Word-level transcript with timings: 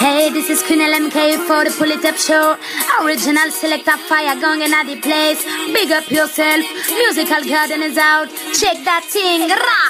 Hey, 0.00 0.30
this 0.30 0.48
is 0.48 0.62
Queen 0.62 0.80
LMK 0.80 1.46
for 1.46 1.62
the 1.62 1.70
Pull 1.76 1.90
It 1.90 2.02
Up 2.06 2.16
Show. 2.16 2.56
Original 3.04 3.50
selector 3.50 3.98
fire 4.08 4.34
going 4.40 4.62
in 4.62 4.70
the 4.70 4.96
place. 4.98 5.44
Big 5.74 5.92
up 5.92 6.10
yourself. 6.10 6.64
Musical 6.88 7.44
garden 7.44 7.82
is 7.82 7.98
out. 7.98 8.30
Check 8.58 8.82
that 8.88 9.04
thing. 9.04 9.50
Ra. 9.50 9.80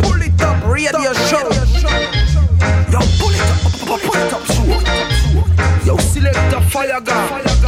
Pull 0.00 0.22
it 0.22 0.40
up, 0.40 0.64
radio 0.64 1.12
show. 1.28 1.44
Yo, 2.88 3.00
pull 3.20 3.36
it 3.36 3.44
up, 3.52 4.00
pull 4.00 4.16
it 4.16 4.32
up, 4.32 4.44
show. 4.46 4.64
Yo, 5.84 5.98
selector 5.98 6.62
fire 6.70 7.00
gun. 7.02 7.65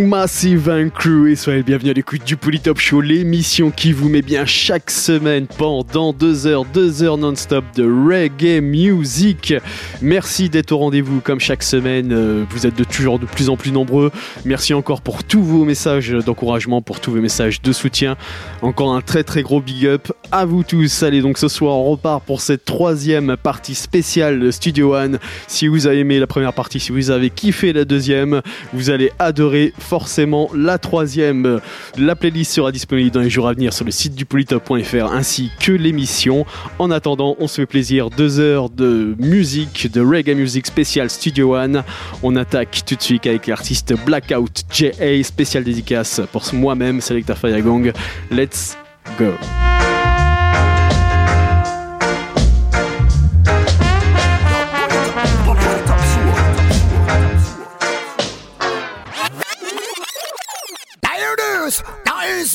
Massive 0.00 0.68
and 0.70 0.90
Crew 0.90 1.30
et 1.30 1.36
soyez 1.36 1.62
bienvenus 1.62 1.90
à 1.90 1.94
l'écoute 1.94 2.24
du 2.24 2.36
Polytop 2.36 2.78
Show, 2.78 3.00
l'émission 3.00 3.70
qui 3.70 3.92
vous 3.92 4.08
met 4.08 4.22
bien 4.22 4.46
chaque 4.46 4.90
semaine 4.90 5.46
pendant 5.46 6.12
deux 6.12 6.46
heures, 6.46 6.64
deux 6.64 7.02
heures 7.02 7.18
non-stop 7.18 7.64
de 7.74 7.84
reggae 7.84 8.62
music. 8.62 9.54
Merci 10.00 10.48
d'être 10.48 10.72
au 10.72 10.78
rendez-vous 10.78 11.20
comme 11.20 11.40
chaque 11.40 11.62
semaine. 11.62 12.12
Euh, 12.12 12.44
vous 12.50 12.66
êtes 12.66 12.76
de 12.76 12.84
toujours 12.84 13.18
de 13.18 13.26
plus 13.26 13.48
en 13.50 13.56
plus 13.56 13.72
nombreux. 13.72 14.10
Merci 14.44 14.72
encore 14.74 15.02
pour 15.02 15.22
tous 15.22 15.42
vos 15.42 15.64
messages 15.64 16.10
d'encouragement, 16.10 16.80
pour 16.80 17.00
tous 17.00 17.10
vos 17.10 17.20
messages 17.20 17.60
de 17.60 17.72
soutien. 17.72 18.16
Encore 18.62 18.94
un 18.94 19.00
très 19.00 19.22
très 19.22 19.42
gros 19.42 19.60
big 19.60 19.86
up 19.86 20.12
à 20.32 20.44
vous 20.44 20.62
tous. 20.62 21.02
Allez 21.02 21.20
donc 21.20 21.36
ce 21.36 21.48
soir 21.48 21.76
on 21.76 21.90
repart 21.90 22.24
pour 22.24 22.40
cette 22.40 22.64
troisième 22.64 23.36
partie 23.36 23.74
spéciale 23.74 24.40
de 24.40 24.50
Studio 24.50 24.94
One. 24.94 25.18
Si 25.46 25.66
vous 25.66 25.86
avez 25.86 26.00
aimé 26.00 26.18
la 26.18 26.26
première 26.26 26.52
partie, 26.52 26.80
si 26.80 26.92
vous 26.92 27.10
avez 27.10 27.30
kiffé 27.30 27.72
la 27.72 27.84
deuxième, 27.84 28.40
vous 28.72 28.90
allez 28.90 29.10
adorer 29.18 29.35
forcément 29.78 30.50
la 30.54 30.78
troisième. 30.78 31.60
La 31.98 32.16
playlist 32.16 32.52
sera 32.52 32.72
disponible 32.72 33.10
dans 33.10 33.20
les 33.20 33.30
jours 33.30 33.48
à 33.48 33.52
venir 33.52 33.72
sur 33.72 33.84
le 33.84 33.90
site 33.90 34.14
du 34.14 34.24
polytop.fr 34.24 35.12
ainsi 35.12 35.50
que 35.60 35.72
l'émission. 35.72 36.46
En 36.78 36.90
attendant, 36.90 37.36
on 37.38 37.48
se 37.48 37.60
fait 37.60 37.66
plaisir. 37.66 38.10
Deux 38.10 38.40
heures 38.40 38.70
de 38.70 39.14
musique, 39.18 39.90
de 39.92 40.00
reggae 40.00 40.34
music 40.34 40.66
spécial 40.66 41.10
Studio 41.10 41.56
One. 41.56 41.82
On 42.22 42.36
attaque 42.36 42.82
tout 42.86 42.96
de 42.96 43.02
suite 43.02 43.26
avec 43.26 43.46
l'artiste 43.46 43.94
Blackout 44.04 44.64
JA, 44.70 45.22
spécial 45.22 45.64
dédicace 45.64 46.20
pour 46.32 46.42
moi-même, 46.52 47.00
Selecta 47.00 47.34
Fayagong. 47.34 47.92
Let's 48.30 48.76
go. 49.18 49.32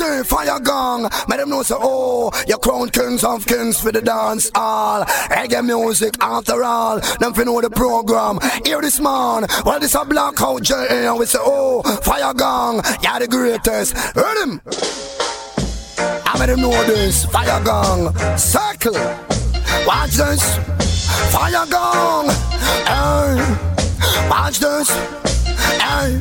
Say 0.02 0.24
fire 0.24 0.60
gong. 0.60 1.04
Make 1.28 1.40
them 1.40 1.50
know 1.50 1.64
say, 1.64 1.76
oh, 1.78 2.32
you 2.48 2.58
crown 2.58 2.90
kings 2.90 3.24
of 3.24 3.46
kings 3.46 3.80
for 3.80 3.92
the 3.92 4.02
dance 4.02 4.50
all. 4.56 5.04
Reggae 5.06 5.64
music 5.64 6.16
after 6.20 6.64
all. 6.64 7.00
Them 7.20 7.34
fi 7.34 7.44
know 7.44 7.62
the 7.62 7.70
program. 7.70 8.40
Hear 8.66 8.82
this 8.82 9.00
man. 9.00 9.46
Well, 9.66 9.80
this 9.80 9.96
a 9.96 10.04
blackout 10.06 10.64
J 10.64 10.74
and 11.08 11.20
we 11.20 11.26
say, 11.26 11.40
oh, 11.42 11.84
fire 12.04 12.34
gong. 12.34 12.82
You're 13.04 13.20
the 13.20 13.28
greatest. 13.28 13.98
Heard 14.16 14.38
him. 14.44 14.62
I 16.26 16.40
made 16.40 16.50
them 16.50 16.62
know 16.62 16.84
this. 16.86 17.26
Fire 17.26 17.64
gong. 17.64 18.16
Circle. 18.38 18.94
Watch 19.86 20.12
this. 20.12 20.44
Fire 21.32 21.66
gong. 21.70 22.30
Hey. 22.90 24.30
Watch 24.30 24.60
this. 24.60 25.21
Hey, 25.80 26.20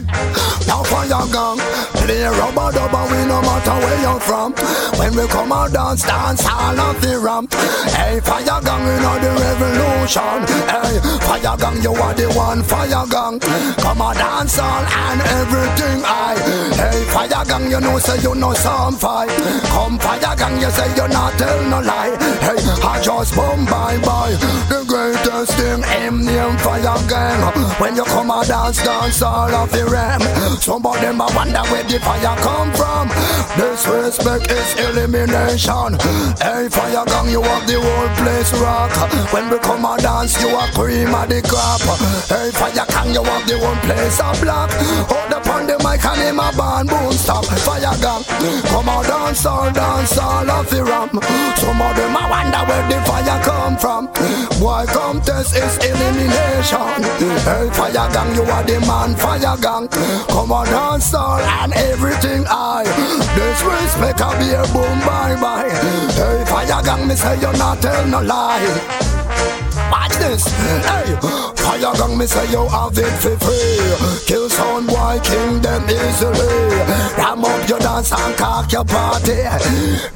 now 0.67 0.83
fire 0.85 1.09
gang, 1.09 1.59
play 1.99 2.25
rubber 2.25 2.71
dubber, 2.77 3.05
we 3.11 3.27
no 3.27 3.41
matter 3.43 3.77
where 3.83 4.01
you're 4.01 4.21
from. 4.21 4.53
When 4.99 5.17
we 5.17 5.27
come 5.29 5.53
out 5.53 5.73
dance, 5.73 6.03
dance 6.03 6.47
all 6.47 6.79
of 6.79 7.01
the 7.01 7.19
ramp. 7.19 7.53
Hey, 7.97 8.21
fire 8.21 8.45
gang, 8.45 8.83
we 8.85 8.95
know 9.01 9.17
the 9.19 9.31
revolution. 9.33 10.39
Hey, 10.69 11.01
fire 11.27 11.57
gang, 11.57 11.83
you 11.83 11.93
are 11.95 12.15
the 12.15 12.29
one 12.37 12.63
fire 12.63 13.07
gang. 13.09 13.41
Come 13.81 14.03
on 14.03 14.15
dance 14.17 14.59
all 14.59 14.85
and 14.85 15.21
everything 15.41 16.03
I. 16.05 16.37
Hey, 16.77 17.05
fire 17.11 17.45
gang, 17.45 17.71
you 17.71 17.81
know 17.81 17.99
say 17.99 18.21
you 18.21 18.35
know 18.35 18.53
some 18.55 18.97
fight. 18.97 19.31
Come 19.73 19.99
fire 19.99 20.37
gang, 20.37 20.61
you 20.61 20.71
say 20.71 20.89
you 20.95 21.09
not 21.09 21.39
tell 21.39 21.63
no 21.69 21.81
lie. 21.81 22.17
Hey, 22.45 22.61
I 22.85 23.01
just 23.03 23.35
boom 23.35 23.65
bye 23.65 23.99
bye. 24.05 24.37
The 24.69 24.85
greatest 24.87 25.53
thing, 25.57 25.83
him 25.83 26.25
name 26.25 26.57
fire 26.59 26.99
gang. 27.09 27.41
When 27.81 27.97
you 27.97 28.05
come 28.05 28.31
out 28.31 28.47
dance, 28.47 28.83
dance 28.85 29.23
all 29.23 29.40
all 29.41 29.55
of 29.65 29.73
the 29.73 29.85
ram. 29.87 30.21
Some 30.61 30.85
of 30.85 31.01
them 31.01 31.21
I 31.21 31.29
wonder 31.35 31.65
where 31.73 31.85
the 31.85 31.99
fire 32.01 32.37
come 32.45 32.71
from. 32.77 33.09
Disrespect 33.57 34.51
is 34.53 34.71
elimination. 34.85 35.97
Hey, 36.37 36.69
fire 36.69 37.05
gang, 37.09 37.29
you 37.33 37.43
have 37.43 37.65
the 37.67 37.81
whole 37.81 38.11
place 38.21 38.53
rock. 38.61 38.93
When 39.33 39.49
we 39.49 39.59
come 39.59 39.85
and 39.85 40.03
dance, 40.03 40.37
you 40.43 40.49
are 40.53 40.69
cream 40.77 41.15
of 41.15 41.29
the 41.29 41.41
crop. 41.41 41.81
Hey, 42.29 42.51
fire 42.53 42.85
gang, 42.93 43.15
you 43.17 43.25
have 43.25 43.47
the 43.49 43.57
whole 43.57 43.81
place 43.87 44.21
a 44.21 44.29
black. 44.45 44.71
Hold 45.09 45.33
up 45.33 45.47
on 45.49 45.67
the 45.67 45.77
mic 45.81 46.05
and 46.05 46.21
him 46.21 46.41
a 46.41 46.53
band 46.53 46.89
boom 46.91 47.13
stop. 47.13 47.45
Fire 47.65 47.97
gang, 48.05 48.25
come 48.69 48.89
on 48.89 49.05
dance 49.05 49.47
all, 49.47 49.73
dance 49.73 50.19
all 50.19 50.51
of 50.51 50.69
the 50.69 50.85
ram. 50.85 51.11
Some 51.57 51.81
of 51.81 51.97
them 51.97 52.17
I 52.17 52.25
wonder 52.29 52.63
where 52.69 52.85
the 52.93 52.99
fire 53.09 53.41
come 53.41 53.77
from. 53.81 54.03
Boy, 54.61 54.85
contest 54.93 55.57
is 55.57 55.75
elimination. 55.81 57.01
Hey, 57.49 57.67
fire 57.73 58.09
gang, 58.13 58.35
you 58.37 58.45
are 58.45 58.65
the 58.65 58.79
man 58.85 59.17
fire 59.17 59.30
gang. 59.39 59.89
Come 60.29 60.53
on, 60.53 60.67
dance 60.67 61.15
all 61.15 61.39
and 61.39 61.73
everything 61.75 62.45
I. 62.49 62.85
Disrespect 63.35 64.21
a 64.21 64.31
beer 64.39 64.65
boom 64.73 64.99
bye 65.01 65.37
bye. 65.41 65.71
Hey, 66.15 66.45
fire 66.47 66.83
gang, 66.83 67.07
me 67.07 67.15
say 67.15 67.37
you 67.37 67.53
not 67.59 67.81
tell 67.81 68.07
no 68.07 68.21
lie. 68.21 69.70
This. 70.21 70.45
Hey, 70.85 71.17
fire 71.57 71.95
gang, 71.97 72.19
me 72.19 72.27
say 72.27 72.45
you 72.51 72.69
have 72.69 72.93
it 72.93 73.15
for 73.23 73.37
free. 73.41 74.27
Kill 74.27 74.51
sound 74.51 74.87
boy, 74.87 75.19
king 75.25 75.63
them 75.63 75.83
easily. 75.89 76.77
Ram 77.17 77.43
up 77.43 77.69
your 77.69 77.79
dance 77.79 78.13
and 78.13 78.37
cock 78.37 78.71
your 78.71 78.85
party. 78.85 79.41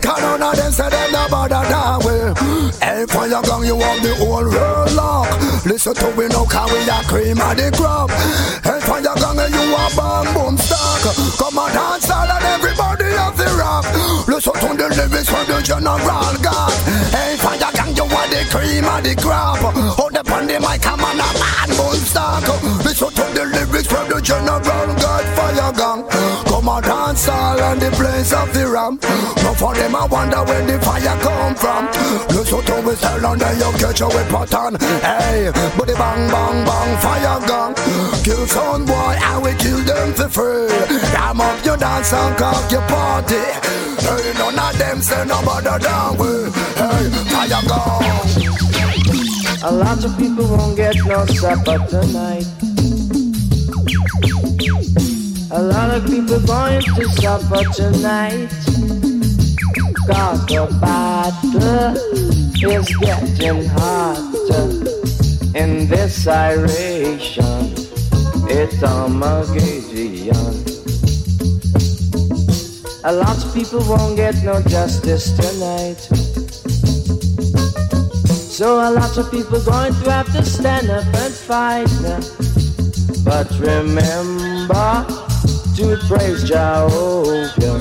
Cause 0.03 0.21
none 0.21 0.43
of 0.43 0.57
them 0.57 0.73
say 0.73 0.91
them 0.91 1.11
no 1.11 1.27
bother 1.31 1.65
that 1.65 2.05
way. 2.05 2.35
Hey, 2.85 3.07
fire 3.07 3.41
gang, 3.41 3.65
you 3.65 3.81
have 3.81 4.03
the 4.03 4.15
whole 4.17 4.45
world 4.45 4.93
lock. 4.93 5.65
Listen 5.65 5.95
to 5.95 6.11
me 6.17 6.29
now, 6.29 6.45
cause 6.45 6.71
we 6.71 6.85
a 6.85 7.01
cream 7.09 7.41
of 7.41 7.57
the 7.57 7.73
crop. 7.75 8.11
Hey, 8.61 8.81
fire 8.85 9.03
gang, 9.03 9.41
you 9.49 9.65
a 9.73 9.85
bang 9.97 10.35
boom 10.35 10.59
stock. 10.59 11.17
Come 11.39 11.59
on, 11.59 11.73
dance 11.73 12.11
all 12.11 12.29
and 12.29 12.45
everybody 12.45 13.09
the 13.09 13.34
rock. 13.65 13.85
Listen 14.29 14.53
to 14.53 14.69
the 14.77 14.89
lyrics 14.93 15.29
from 15.29 15.47
the 15.49 15.59
general 15.63 16.37
God. 16.45 16.73
Hey, 17.17 17.37
fire 17.37 17.73
gang, 17.73 17.97
you 17.97 18.05
are 18.05 18.29
the 18.29 18.41
cream 18.53 18.85
of 18.85 19.01
the 19.03 19.15
crop. 19.17 19.59
Hold 19.97 20.17
up 20.17 20.31
on 20.31 20.47
the 20.47 20.61
mic, 20.61 20.87
I'm 20.87 21.01
on 21.01 21.21
a 21.25 21.29
man 21.41 21.71
bone 21.77 22.03
stock. 22.05 22.45
Listen 22.85 23.11
to 23.19 23.25
the 23.37 23.45
lyrics 23.55 23.89
from 23.89 24.09
the 24.09 24.21
general 24.21 24.61
God 24.61 25.25
fire 25.37 25.73
gang. 25.73 26.01
Come 26.49 26.69
on 26.69 26.83
dance 26.83 27.29
all 27.29 27.61
on 27.61 27.79
the 27.79 27.91
place 27.91 28.33
of 28.33 28.53
the 28.53 28.69
ram. 28.69 28.99
Now 29.43 29.55
for 29.55 29.75
them 29.75 29.97
I 29.97 30.05
wonder 30.07 30.43
where 30.45 30.65
the 30.67 30.77
fire 30.81 31.17
come 31.25 31.55
from. 31.57 31.83
To 32.63 32.81
we 32.87 32.95
tell 32.95 33.27
on 33.27 33.39
there 33.39 33.53
you 33.55 33.73
catch 33.79 34.01
a 34.01 34.07
whip 34.07 34.29
pattern. 34.29 34.79
Hey, 35.03 35.51
the 35.51 35.95
bang 35.99 36.31
bang 36.31 36.65
bang 36.65 36.99
fire 37.03 37.41
gang. 37.47 37.75
Kill 38.23 38.47
some 38.47 38.87
boy 38.87 39.17
and 39.21 39.43
we 39.43 39.53
kill 39.55 39.81
them 39.81 40.15
for 40.15 40.29
free. 40.29 40.69
Ram 41.13 41.41
up 41.41 41.65
your 41.65 41.77
dance 41.77 42.13
and 42.13 42.37
cock 42.39 42.71
your 42.71 42.83
party. 42.83 43.35
Hey, 43.35 44.33
none 44.39 44.57
of 44.57 44.79
them 44.79 45.03
say 45.03 45.25
no 45.27 45.43
bother 45.45 45.79
down 45.81 46.17
way. 46.17 46.49
Hey, 46.79 47.11
fire 47.35 47.63
gang. 47.69 48.25
A 49.65 49.73
lot 49.73 50.05
of 50.05 50.17
people 50.17 50.47
won't 50.47 50.77
get 50.77 50.95
no 51.05 51.27
supper 51.27 51.79
tonight. 51.89 52.47
A 55.51 55.61
lot 55.61 55.91
of 55.91 56.07
people 56.07 56.41
going 56.47 56.83
to 56.83 57.05
suffer 57.21 57.65
tonight. 57.75 58.49
Cause 60.07 60.47
the 60.47 60.69
battle 60.81 62.44
is 62.63 62.97
getting 62.99 63.67
hotter 63.67 64.71
in 65.55 65.87
this 65.89 66.27
iration. 66.27 67.75
It's 68.49 68.83
Armageddon. 68.83 70.55
A 73.05 73.13
lot 73.13 73.45
of 73.45 73.53
people 73.53 73.81
won't 73.87 74.17
get 74.17 74.43
no 74.45 74.63
justice 74.63 75.33
tonight. 75.37 76.01
So 78.55 78.79
a 78.79 78.91
lot 78.91 79.17
of 79.19 79.31
people 79.31 79.61
going 79.63 79.93
to 79.93 80.11
have 80.11 80.33
to 80.33 80.45
stand 80.45 80.89
up 80.91 81.05
and 81.07 81.35
fight. 81.35 81.89
But 83.25 83.51
remember 83.59 85.07
to 85.77 85.99
praise 86.07 86.45
Jehovah, 86.45 87.81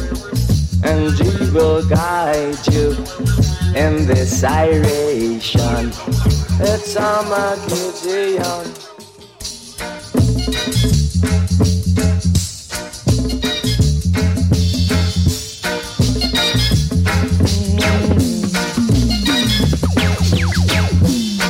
and 0.83 1.13
He 1.13 1.51
will 1.51 1.87
guide 1.87 2.57
you 2.73 3.42
in 3.75 4.05
this 4.05 4.43
iration. 4.43 5.91
It's 6.59 6.95
Armageddon. 6.95 8.71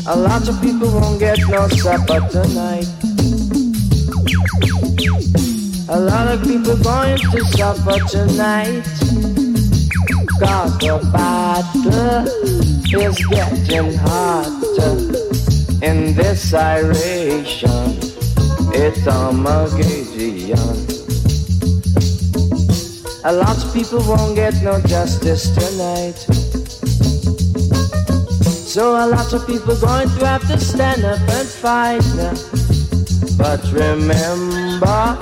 A 0.05 0.15
lot 0.15 0.47
of 0.47 0.61
people 0.61 0.91
won't 0.91 1.19
get 1.19 1.39
no 1.49 1.67
supper 1.67 2.19
tonight. 2.29 2.87
A 5.89 5.99
lot 5.99 6.27
of 6.27 6.43
people 6.43 6.77
going 6.77 7.17
to 7.17 7.45
supper 7.45 7.99
tonight. 8.07 9.02
The 10.39 10.99
battle 11.13 12.27
is 13.01 13.25
getting 13.27 13.93
hotter 13.97 14.95
in 15.85 16.15
this 16.15 16.53
iration. 16.53 17.99
It's 18.73 19.07
Armageddon. 19.07 20.57
A 23.25 23.31
lot 23.31 23.63
of 23.63 23.73
people 23.73 23.99
won't 24.07 24.35
get 24.35 24.61
no 24.63 24.81
justice 24.81 25.49
tonight. 25.51 26.17
So 28.73 28.95
a 28.95 29.07
lot 29.07 29.31
of 29.33 29.45
people 29.45 29.75
going 29.79 30.09
to 30.09 30.25
have 30.25 30.47
to 30.47 30.59
stand 30.59 31.05
up 31.05 31.21
and 31.29 31.47
fight. 31.47 32.03
But 33.37 33.63
remember 33.71 35.17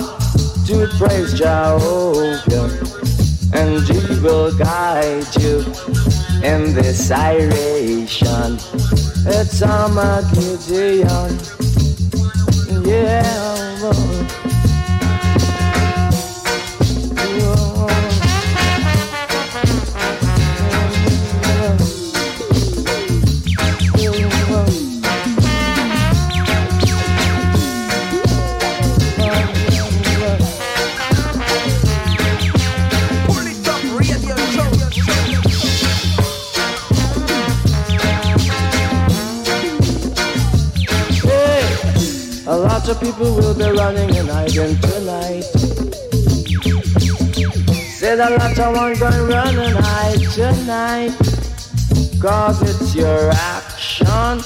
to 0.66 0.88
praise 0.98 1.34
Jehovah, 1.34 3.01
and 3.52 3.86
He 3.86 4.20
will 4.20 4.52
guide 4.56 5.26
you 5.40 5.60
in 6.42 6.74
this 6.74 7.10
iration. 7.10 8.58
It's 9.24 9.62
Armageddon, 9.62 11.38
yeah. 12.84 13.22
Oh, 13.84 14.21
of 42.92 43.00
people 43.00 43.34
will 43.34 43.54
be 43.54 43.64
running 43.64 44.16
and 44.16 44.28
hiding 44.28 44.76
tonight. 44.80 45.44
Said 47.98 48.20
a 48.20 48.30
lot 48.36 48.58
of 48.58 48.76
one 48.76 48.94
going 48.94 49.28
run 49.28 49.56
and 49.58 49.76
hide 49.78 50.20
tonight. 50.32 51.16
Cause 52.20 52.60
it's 52.62 52.94
your 52.94 53.30
action. 53.30 54.40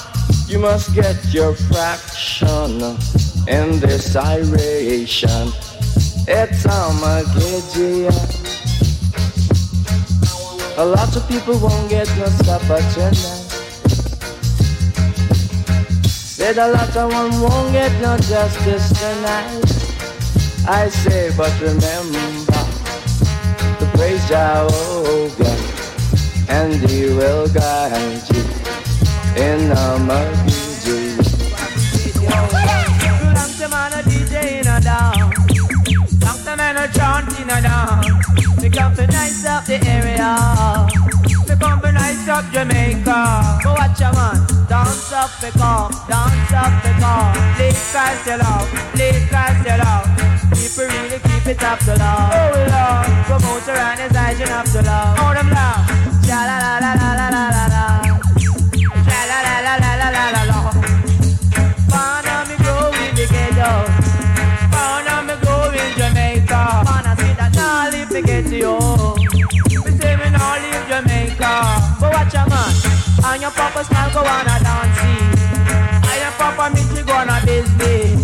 You 0.47 0.59
must 0.59 0.93
get 0.95 1.17
your 1.33 1.55
fraction 1.55 2.81
in 3.47 3.79
this 3.79 4.15
iration. 4.15 5.51
It's 6.27 6.65
Armageddon. 6.65 8.13
A 10.77 10.85
lot 10.85 11.15
of 11.15 11.27
people 11.27 11.57
won't 11.59 11.89
get 11.89 12.07
no 12.17 12.27
supper 12.27 12.81
tonight. 12.93 13.36
Said 16.37 16.59
a 16.59 16.67
lot 16.67 16.95
of 16.95 17.11
one 17.11 17.41
won't 17.41 17.71
get 17.71 17.91
no 17.99 18.15
justice 18.15 18.89
tonight. 18.89 19.65
I 20.67 20.87
say, 20.87 21.31
but 21.35 21.51
remember 21.59 22.53
to 23.79 23.85
praise 23.97 24.23
Jehovah, 24.27 25.57
and 26.47 26.75
He 26.87 27.05
will 27.05 27.47
guide 27.47 28.21
you 28.29 28.43
in 29.33 29.69
the 29.69 29.97
murky 30.05 30.53
Long 36.21 36.43
time 36.45 36.59
I'm 36.59 36.91
chanting 36.93 37.49
and 37.49 37.65
on 37.65 38.61
Because 38.61 38.95
the 38.95 39.07
nights 39.07 39.43
of 39.43 39.65
the 39.65 39.83
area 39.89 41.06
come 41.59 41.81
to 41.81 41.91
nice 41.91 42.27
up 42.27 42.45
Jamaica. 42.51 43.59
Go 43.63 43.73
watch 43.73 44.01
a 44.01 44.11
man. 44.13 44.57
Dance 44.67 45.13
up 45.13 45.31
the 45.39 45.49
car, 45.57 45.89
dance 46.09 46.51
up 46.51 46.73
the 46.83 46.91
car. 46.99 47.31
Lick 47.57 47.75
and 47.95 48.19
sell 48.25 48.41
out, 48.41 48.67
lick 48.95 49.31
and 49.31 49.55
sell 49.63 49.81
out. 49.81 50.05
People 50.51 50.85
really 50.91 51.19
keep 51.19 51.47
it 51.47 51.63
up 51.63 51.79
to 51.79 51.95
love. 51.95 52.31
Oh 52.35 52.51
Lord, 52.67 53.07
promoter 53.27 53.77
and 53.79 53.99
his 54.01 54.15
eyes 54.15 54.41
up 54.49 54.65
to 54.73 54.81
love. 54.81 55.17
Oh 55.19 55.33
them 55.33 55.49
love. 55.49 56.07
Cha 56.27 56.43
la 56.43 56.57
la 56.59 56.79
la 56.83 56.86
go 74.17 74.25
on 74.25 74.49
a 74.49 74.57
dancing. 74.65 75.29
I 76.09 76.13
your 76.21 76.33
papa 76.41 76.73
meet 76.73 76.89
you 76.97 77.05
go 77.05 77.13
on 77.13 77.29
a 77.29 77.37
business. 77.45 78.17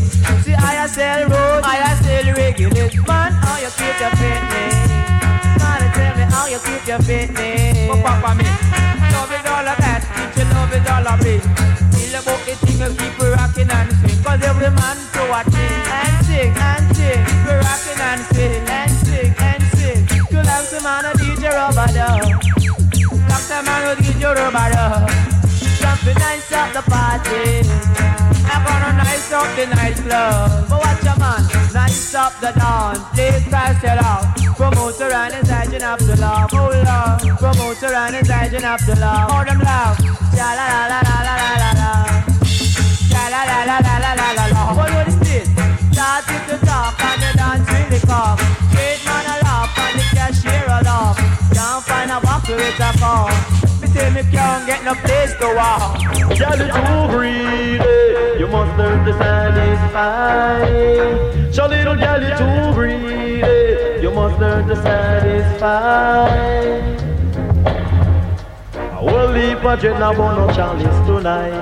See 0.43 0.57
I 0.57 0.87
sell 0.87 1.29
road, 1.29 1.61
I 1.61 1.93
sell 2.01 2.25
regulate. 2.33 2.95
Man, 3.05 3.31
how 3.43 3.57
you 3.61 3.69
keep 3.77 3.97
your 4.01 4.13
fitness? 4.17 4.75
Man, 5.61 5.81
tell 5.93 6.13
me 6.17 6.25
how 6.33 6.45
you 6.49 6.59
keep 6.65 6.83
your 6.89 7.01
fitness. 7.05 7.89
Oh, 7.91 8.01
papa 8.01 8.33
me, 8.33 8.47
love 9.13 9.33
it 9.37 9.45
all 9.45 9.67
of 9.69 9.77
that. 9.83 10.01
Teach 10.15 10.37
you 10.41 10.47
love 10.53 10.73
it 10.73 10.89
all 10.89 11.07
of 11.13 11.25
it. 11.25 11.43
Feel 11.93 12.15
about 12.17 12.41
the 12.45 12.53
thing 12.57 12.79
you 12.81 12.89
keep 12.97 13.21
a 13.21 13.25
rocking 13.37 13.69
and 13.69 13.89
swing. 14.01 14.19
Cause 14.25 14.41
every 14.49 14.71
man 14.73 14.97
to 15.13 15.21
watch 15.29 15.53
it 15.53 15.85
and 15.93 16.17
sing 16.25 16.53
and 16.57 16.85
sing. 16.97 17.21
Keep 17.21 17.45
rocking 17.61 18.01
and 18.01 18.21
swing 18.33 18.65
and 18.65 18.93
sing 19.05 19.33
and 19.37 19.63
sing. 19.77 20.01
You'll 20.31 20.49
have 20.49 20.65
some 20.65 20.83
man 20.83 21.05
a 21.05 21.11
DJ 21.21 21.53
rubber 21.53 21.89
dub 21.93 22.53
the 23.53 23.63
man 23.63 23.87
will 23.87 24.03
give 24.03 24.19
you 24.19 24.27
rubber 24.27 25.32
something 25.93 26.17
nice 26.19 26.51
at 26.51 26.73
the 26.73 26.81
party. 26.89 27.61
I'm 28.49 28.65
gonna 28.65 28.97
nice 28.97 29.31
up 29.31 29.49
the 29.55 29.65
nightclub. 29.75 30.69
But 30.69 30.79
watch 30.81 31.03
your 31.03 31.17
man, 31.21 31.41
nice 31.73 32.15
up 32.15 32.33
the 32.41 32.51
dance. 32.57 32.99
Please 33.13 33.45
pass 33.53 33.83
it 33.83 33.99
out. 34.01 34.25
Promoter 34.57 35.11
and 35.13 35.33
his 35.33 35.49
agent 35.49 35.83
of 35.83 35.99
the 36.07 36.15
love. 36.17 36.49
Oh 36.53 36.73
Lord, 36.89 37.37
promoter 37.37 37.93
and 37.93 38.15
his 38.15 38.29
agent 38.29 38.65
of 38.65 38.81
the 38.87 38.95
love. 38.99 39.29
Hold 39.29 39.47
them 39.47 39.59
loud. 39.59 39.95
Sha 40.33 40.50
la 40.57 40.65
la 40.73 40.81
la 40.91 41.00
la 41.07 41.15
la 41.29 41.50
la 41.62 41.71
la. 41.81 41.91
Sha 43.09 43.23
la 43.33 43.41
la 43.50 43.59
la 43.69 43.77
la 43.85 44.12
la 44.17 44.29
la 44.38 44.45
la. 44.53 44.62
What 44.77 44.89
was 44.97 45.15
this? 45.19 45.47
Started 45.93 46.43
to 46.50 46.57
talk 46.65 46.97
and 47.09 47.21
the 47.21 47.31
dance 47.38 47.69
really 47.69 48.00
cock. 48.09 48.39
Great 48.73 49.00
man 49.05 49.25
a 49.33 49.35
laugh 49.45 49.77
and 49.85 50.00
the 50.00 50.05
cashier 50.17 50.65
a 50.65 50.79
laugh. 50.89 51.17
Can't 51.53 51.83
find 51.85 52.12
a 52.12 52.19
bottle 52.19 52.55
with 52.55 52.79
a 52.79 52.91
cough. 52.97 53.62
Me 53.93 54.23
can't 54.31 54.65
get 54.65 54.83
no 54.83 54.95
place 54.95 55.33
to 55.35 55.53
walk. 55.55 56.00
Girl, 56.38 56.57
you 56.57 56.65
too 56.65 57.07
greedy. 57.13 58.39
You 58.39 58.47
must 58.47 58.75
learn 58.75 59.05
to 59.05 59.13
satisfy. 59.13 60.65
So 61.51 61.67
little 61.67 61.95
girl, 61.95 62.21
you 62.23 62.35
too 62.35 62.73
greedy. 62.73 64.01
You 64.01 64.09
must 64.12 64.39
learn 64.39 64.67
to 64.67 64.75
satisfy. 64.75 66.27
I 68.75 69.00
will 69.00 69.29
leave 69.31 69.63
a 69.63 69.77
jet 69.77 70.00
now 70.00 70.12
no 70.12 70.51
chalice 70.55 71.07
tonight. 71.07 71.53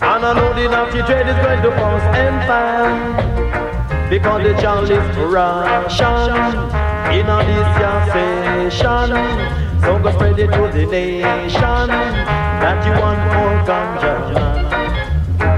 And 0.00 0.24
I 0.24 0.32
know 0.32 0.54
the 0.54 0.68
naughty 0.70 1.02
trade 1.02 1.28
is 1.28 1.36
going 1.44 1.62
to 1.62 1.70
cause 1.76 2.02
and 2.16 2.42
find 2.48 4.10
Because 4.10 4.42
the 4.42 4.54
chalice 4.60 5.16
ration 5.16 6.89
in 7.08 7.26
this 7.26 7.68
year. 7.78 9.50
So 9.80 9.98
go 9.98 10.12
spread 10.12 10.38
it 10.38 10.52
to 10.52 10.70
the 10.72 10.86
nation 10.86 11.88
that 11.88 12.84
you 12.84 12.92
want 13.00 13.20
more 13.32 13.58
ganja. 13.66 14.12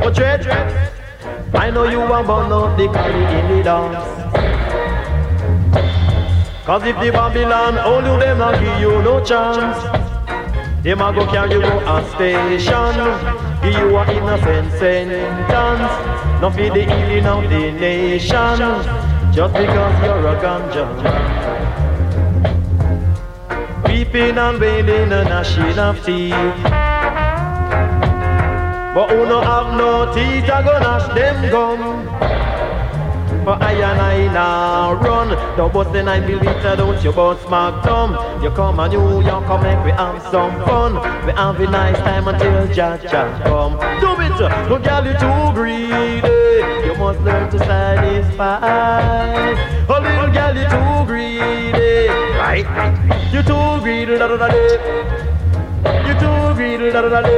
But 0.02 0.14
dread, 0.14 0.46
I 1.54 1.70
know 1.70 1.84
you 1.84 1.98
want 1.98 2.26
burn 2.26 2.52
up 2.52 2.76
the 2.78 2.86
Cali 2.86 3.24
in 3.38 3.56
the 3.56 3.62
dance. 3.62 4.22
Cause 6.64 6.84
if 6.84 6.96
the 7.00 7.10
Babylon 7.10 7.74
hold 7.76 8.04
you, 8.04 8.18
them 8.20 8.38
not 8.38 8.60
give 8.60 8.80
you 8.80 9.02
no 9.02 9.22
chance. 9.24 9.82
Them 10.84 11.00
a 11.00 11.12
go 11.12 11.26
carry 11.26 11.52
you 11.54 11.60
go 11.60 11.78
a 11.80 12.02
station, 12.14 12.94
give 13.62 13.78
you 13.80 13.96
a 13.96 14.02
innocent 14.10 14.72
sentence. 14.78 15.92
No 16.40 16.50
feed 16.50 16.72
the 16.72 16.84
healing 16.84 17.26
of 17.26 17.42
the 17.50 17.72
nation 17.72 19.11
just 19.32 19.54
because 19.54 20.04
you're 20.04 20.28
a 20.28 20.34
ganja 20.42 20.84
Weeping 23.86 24.36
and 24.36 24.60
wailing 24.60 25.12
and 25.12 25.28
gnashing 25.28 25.78
of 25.78 25.96
teeth 26.04 26.62
But 28.94 29.08
who 29.08 29.24
no 29.26 29.40
have 29.40 29.74
no 29.78 30.12
teeth, 30.12 30.50
I 30.50 30.62
go 30.62 30.78
gnash 30.78 31.14
them 31.14 31.50
gum 31.50 32.04
For 33.44 33.56
I 33.62 33.72
and 33.72 34.00
I 34.00 34.32
now 34.32 34.92
run. 34.94 35.30
Don't 35.56 35.72
bust 35.72 35.96
I 35.96 36.02
nine 36.02 36.26
millimeter, 36.26 36.76
don't 36.76 37.02
you 37.02 37.12
bust 37.12 37.48
mark 37.48 37.82
thumb. 37.84 38.12
You 38.42 38.50
come 38.50 38.80
and 38.80 38.92
you, 38.92 39.20
you 39.20 39.30
come 39.48 39.62
make 39.62 39.82
we 39.84 39.92
have 39.92 40.22
some 40.30 40.62
fun. 40.66 40.94
We 41.26 41.32
have 41.32 41.58
a 41.58 41.70
nice 41.70 41.98
time 41.98 42.28
until 42.28 42.68
Jaja 42.68 43.42
come. 43.42 43.78
Do 43.98 44.10
it, 44.20 44.68
no 44.68 44.78
girl 44.78 45.06
you 45.06 45.14
too 45.18 45.54
greedy. 45.54 46.41
You 46.92 46.98
must 46.98 47.20
learn 47.20 47.50
to 47.50 47.58
satisfy. 47.58 48.58
A 49.88 49.98
little 49.98 50.30
girl 50.30 50.54
you're 50.54 50.68
too 50.68 51.06
greedy. 51.06 52.08
Right? 52.36 52.66
You're 53.32 53.42
too 53.42 53.80
greedy, 53.80 54.18
da 54.18 54.28
da 54.28 54.36
da 54.36 54.48
da. 54.48 54.56
You 56.06 56.14
too 56.20 56.54
greedy, 56.54 56.90
da 56.92 57.00
da 57.00 57.08
da 57.08 57.22
da. 57.22 57.30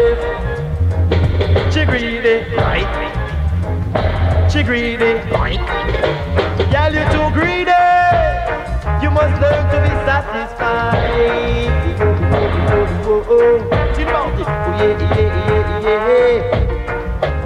She 1.71 1.85
greedy, 1.85 2.43
right? 2.57 2.91
She 4.51 4.65
greedy, 4.65 5.23
right? 5.31 5.63
Girl, 6.73 6.93
you're 6.93 7.11
too 7.15 7.31
greedy. 7.33 7.79
You 9.05 9.11
must 9.13 9.41
learn 9.41 9.71
to 9.71 9.79
be 9.85 9.93
satisfied. 10.03 10.99
Oh, 12.01 12.89
oh, 13.07 13.25
oh, 13.29 13.71
oh. 13.71 13.75
about 14.03 14.35
it. 14.35 14.47
Oh, 14.49 14.75
yeah, 14.81 14.99
yeah, 14.99 15.31
yeah, 15.49 15.87
yeah. 15.87 16.94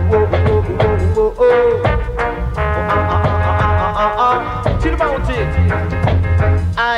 Whoa, 0.09 0.25
whoa, 0.25 0.63
whoa, 0.63 1.31
whoa, 1.37 1.89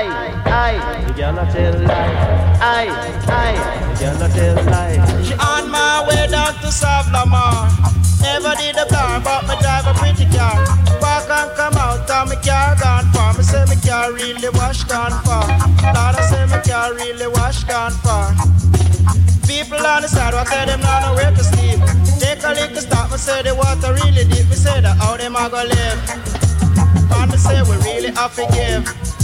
Aye, 0.00 0.80
aye, 0.80 1.04
the 1.04 1.12
girl 1.12 1.36
a 1.36 1.44
tell 1.52 1.76
lie. 1.84 2.56
Aye, 2.64 2.88
aye, 3.28 3.60
the 3.92 4.00
girl 4.00 4.22
a 4.24 4.28
tell 4.32 4.56
lie. 4.72 4.96
She 5.20 5.34
on 5.34 5.70
my 5.70 6.06
way 6.08 6.24
down 6.26 6.54
to 6.64 6.72
Sav-la-Mar. 6.72 7.68
Never 8.24 8.56
did 8.56 8.80
a 8.80 8.88
car, 8.88 9.20
but 9.20 9.44
me 9.44 9.60
drive 9.60 9.84
a 9.84 9.92
pretty 10.00 10.24
car. 10.32 10.56
Walk 11.04 11.28
and 11.28 11.52
come 11.52 11.76
out, 11.76 12.08
and 12.08 12.30
me 12.30 12.36
car 12.40 12.80
gone 12.80 13.12
far. 13.12 13.36
Me 13.36 13.42
say 13.44 13.62
me 13.68 13.76
car 13.84 14.10
really 14.14 14.48
wash 14.56 14.84
gone 14.84 15.12
far. 15.20 15.44
Lord, 15.92 16.16
I 16.16 16.24
say 16.32 16.48
me 16.48 16.58
car 16.64 16.94
really 16.94 17.28
wash 17.36 17.64
gone 17.64 17.92
far. 18.00 18.32
People 19.44 19.84
on 19.84 20.00
the 20.00 20.08
side, 20.08 20.32
I 20.32 20.44
tell 20.48 20.64
them 20.64 20.80
now 20.80 21.12
nowhere 21.12 21.36
to 21.36 21.44
sleep. 21.44 21.76
Take 22.16 22.42
a 22.42 22.56
little 22.56 22.80
stop, 22.80 23.10
me 23.10 23.18
say 23.18 23.42
the 23.42 23.54
water 23.54 23.92
really 24.00 24.24
deep. 24.24 24.48
Me 24.48 24.56
say 24.56 24.80
that 24.80 24.96
how 24.96 25.18
them 25.18 25.36
a 25.36 25.44
go 25.52 25.60
live. 25.60 26.00
And 27.20 27.30
me 27.30 27.36
say 27.36 27.60
we 27.68 27.76
really 27.84 28.12
have 28.16 28.34
to 28.36 28.48
give. 28.56 29.19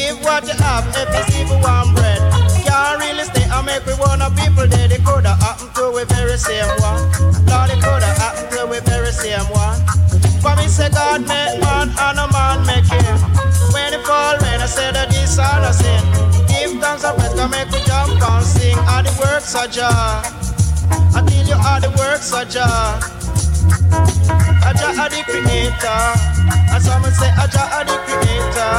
Give 0.00 0.16
what 0.24 0.48
you 0.48 0.56
have 0.56 0.88
if 0.96 1.12
it's 1.12 1.36
even 1.36 1.60
one 1.60 1.92
bread. 1.92 2.16
Can't 2.64 2.96
really 3.04 3.24
stay 3.24 3.44
and 3.44 3.66
make 3.66 3.84
we 3.84 3.92
want 4.00 4.22
of 4.22 4.32
people 4.34 4.66
dead. 4.66 4.92
It 4.92 5.04
coulda 5.04 5.36
happened 5.36 5.74
to 5.76 5.92
we 5.92 6.04
very 6.04 6.38
same 6.38 6.64
one. 6.80 7.04
Lord, 7.44 7.68
it 7.68 7.84
coulda 7.84 8.08
happened 8.16 8.48
to 8.56 8.64
we 8.64 8.80
very 8.80 9.12
same 9.12 9.44
one. 9.52 9.76
But 10.42 10.56
me 10.56 10.68
say 10.72 10.88
God 10.88 11.20
make 11.28 11.60
man 11.60 11.92
and 11.92 12.16
a 12.16 12.26
man 12.32 12.64
make 12.64 12.88
him. 12.88 13.16
When 13.76 13.92
it 13.92 14.00
fall 14.08 14.40
rain, 14.40 14.64
I 14.64 14.68
say 14.72 14.90
that 14.90 15.10
this 15.12 15.36
all 15.38 15.60
a 15.68 15.72
sin. 15.76 16.00
Give 16.48 16.80
thanks 16.80 17.04
and 17.04 17.18
praise, 17.20 17.34
God 17.36 17.50
make 17.52 17.68
we 17.68 17.84
jump 17.84 18.16
and 18.24 18.46
sing. 18.46 18.78
All 18.88 19.04
the 19.04 19.12
works 19.20 19.52
of 19.54 19.68
Jah. 19.70 20.24
Tell 21.12 21.28
you 21.44 21.60
all 21.60 21.76
the 21.76 21.92
works 22.00 22.32
of 22.32 22.48
Jah. 22.48 23.19
Aja 24.64 24.88
are 24.96 25.10
the 25.10 25.20
creator. 25.26 26.00
And 26.72 26.82
some 26.82 27.04
say 27.12 27.30
Aja 27.36 27.62
are 27.76 27.84
the 27.84 27.96
creator. 28.06 28.74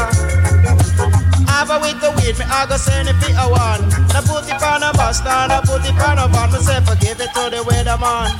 Have 1.51 1.69
a 1.69 1.77
with 1.79 2.00
the 2.01 2.09
weed, 2.17 2.38
me 2.39 2.45
I 2.50 2.65
go 2.65 2.77
send 2.77 3.09
it 3.09 3.15
for 3.21 3.29
a 3.29 3.45
one. 3.50 3.81
Now 4.09 4.21
put 4.25 4.50
it 4.50 4.61
on 4.63 4.83
a 4.83 4.93
bus, 4.93 5.23
now 5.23 5.61
put 5.61 5.85
it 5.85 6.00
on 6.00 6.17
a 6.17 6.27
van. 6.27 6.51
Me 6.51 6.59
say 6.59 6.79
forgive 6.81 7.21
it 7.21 7.29
to 7.35 7.43
the 7.53 7.61
weatherman. 7.61 8.33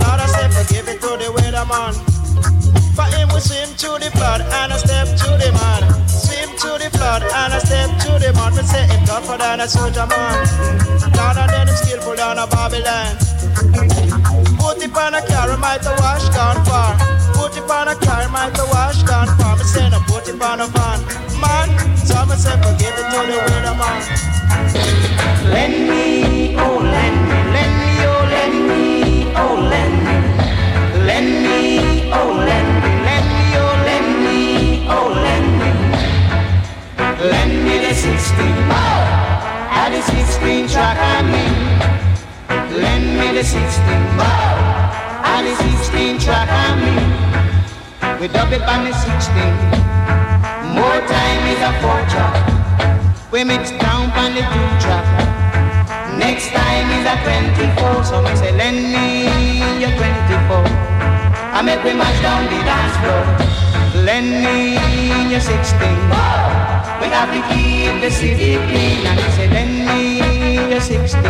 Lord 0.00 0.20
I 0.20 0.26
say 0.26 0.48
forgive 0.52 0.88
it 0.88 1.00
to 1.00 1.16
the 1.16 1.32
weatherman. 1.32 1.94
For 2.94 3.08
him 3.16 3.28
we 3.32 3.40
swim 3.40 3.68
through 3.80 4.04
the 4.04 4.10
flood 4.12 4.42
and 4.42 4.72
I 4.72 4.76
step 4.76 5.08
through 5.16 5.38
the 5.40 5.50
man. 5.52 5.82
Swim 6.08 6.50
through 6.60 6.78
the 6.78 6.90
flood 6.92 7.22
and 7.22 7.54
I 7.54 7.58
step 7.58 7.88
through 8.02 8.18
the 8.18 8.32
man. 8.34 8.54
Me 8.54 8.62
say 8.62 8.84
him 8.86 9.04
tougher 9.06 9.38
than 9.38 9.60
a 9.60 9.68
soldier 9.68 10.06
man. 10.06 10.36
Lord 11.16 11.36
and 11.40 11.50
then 11.50 11.68
him 11.68 11.76
skillful 11.76 12.16
down 12.16 12.38
a 12.38 12.46
Babylon. 12.46 14.41
Put 14.72 14.84
it 14.84 14.96
on 14.96 15.12
a 15.14 15.20
car, 15.26 15.54
might 15.58 15.84
a 15.84 15.94
wash 16.00 16.28
gone 16.30 16.64
far. 16.64 16.96
Put 17.34 17.58
it 17.58 17.70
on 17.70 17.88
a 17.88 17.94
car, 17.94 18.26
might 18.30 18.58
a 18.58 18.64
wash 18.72 19.02
gone 19.02 19.28
far. 19.36 19.56
Me 19.58 19.64
say 19.64 19.90
no 19.90 20.00
put 20.08 20.26
it 20.26 20.40
on 20.40 20.60
a 20.60 20.66
van. 20.66 20.98
Man, 21.38 21.68
so 21.94 22.24
me 22.24 22.36
say 22.36 22.56
forgive 22.56 22.96
it 22.96 23.04
to 23.12 23.20
the 23.28 23.36
weather 23.36 23.76
man. 23.76 24.00
Lend 25.52 25.76
me, 25.90 26.56
oh 26.56 26.78
lend 26.80 27.20
me, 27.28 27.36
lend 27.52 27.76
me, 27.84 27.92
oh 28.08 28.24
lend 28.32 28.56
me, 28.66 28.82
oh 29.36 29.60
lend 29.60 29.96
me, 30.06 30.16
lend 31.04 31.30
me, 31.44 32.10
oh 32.14 32.32
lend 32.32 32.72
me, 32.80 32.90
lend 33.04 33.28
me, 33.36 33.52
oh 33.60 33.76
lend 33.84 34.10
me, 34.24 34.88
oh 34.88 35.12
lend 35.12 35.48
me, 35.60 35.70
lend 37.28 37.54
me 37.62 37.74
the 37.76 37.92
16, 37.92 38.72
oh, 38.72 39.88
the 39.92 40.00
16 40.00 40.68
track 40.68 40.96
on 40.96 41.30
me, 41.30 41.44
lend 42.74 43.06
me 43.18 43.38
the 43.38 43.44
16, 43.44 43.60
oh, 44.20 45.40
the 45.42 45.54
16 45.56 46.18
track 46.20 46.48
on 46.48 46.78
me, 46.84 46.96
we 48.20 48.28
dub 48.28 48.52
it 48.52 48.62
on 48.62 48.84
the 48.84 48.92
16. 48.94 49.92
More 50.74 51.00
time 51.04 51.42
is 51.52 51.60
a 51.60 51.72
four 51.82 52.00
track. 52.12 52.36
We 53.32 53.44
mix 53.44 53.70
down 53.72 54.10
on 54.12 54.34
the 54.34 54.40
two 54.40 54.70
track. 54.80 55.06
Next 56.18 56.48
time 56.52 56.86
is 56.96 57.04
a 57.04 57.16
24. 57.24 58.04
So 58.04 58.22
me 58.22 58.34
say 58.36 58.52
lend 58.56 58.76
me 58.94 59.80
your 59.80 59.90
24. 59.96 60.64
I 61.56 61.62
make 61.64 61.82
we 61.82 61.94
mash 61.94 62.20
down 62.22 62.44
the 62.44 62.60
dance 62.68 62.96
floor. 63.00 63.24
Lend 64.04 64.30
me 64.44 65.30
your 65.32 65.40
16. 65.40 65.88
We 67.00 67.06
have 67.08 67.30
to 67.34 67.40
keep 67.52 68.00
the 68.00 68.10
city 68.10 68.56
clean. 68.68 69.06
And 69.06 69.16
me 69.16 69.28
say 69.36 69.48
lend 69.48 69.86
me 69.86 70.41
16. 70.82 71.22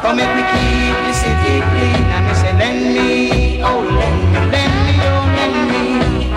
Come 0.00 0.16
make 0.16 0.32
me 0.32 0.42
keep 0.48 0.96
the 1.04 1.12
city 1.12 1.60
clean. 1.60 2.04
And 2.08 2.24
me 2.26 2.32
say 2.32 2.52
lend 2.56 2.94
me, 2.96 3.60
oh 3.62 3.84
lend 3.84 4.20
me, 4.32 4.40
lend 4.48 4.76
me, 4.86 4.94
oh 5.04 5.28
lend 5.36 5.58
me, 5.68 5.84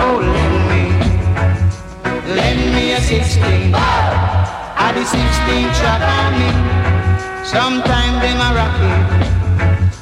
oh 0.04 0.20
lend 0.20 0.58
me. 0.68 0.84
Lend 2.36 2.62
me 2.76 2.92
a 2.92 3.00
16. 3.00 3.72
I 3.74 4.92
the 4.92 5.06
16 5.08 5.72
track 5.80 6.04
on 6.04 6.32
me. 6.40 6.52
Sometimes 7.48 8.20
them 8.20 8.36
a 8.36 8.50
rock 8.52 8.78
it. 8.84 9.08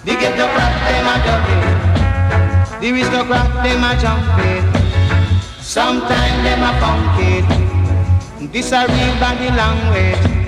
The 0.03 0.13
ghetto 0.17 0.47
crack 0.57 0.73
them 0.89 1.05
a 1.05 1.15
dub 1.21 1.45
it. 1.53 2.81
The 2.81 2.87
aristocrat 2.89 3.51
them 3.61 3.83
a 3.85 3.93
jump. 4.01 4.25
Sometimes 5.61 6.41
them 6.41 6.63
a 6.65 6.71
funk 6.81 7.17
it. 7.29 8.51
This 8.51 8.71
a 8.71 8.87
real 8.87 9.13
body 9.19 9.51
language. 9.53 10.40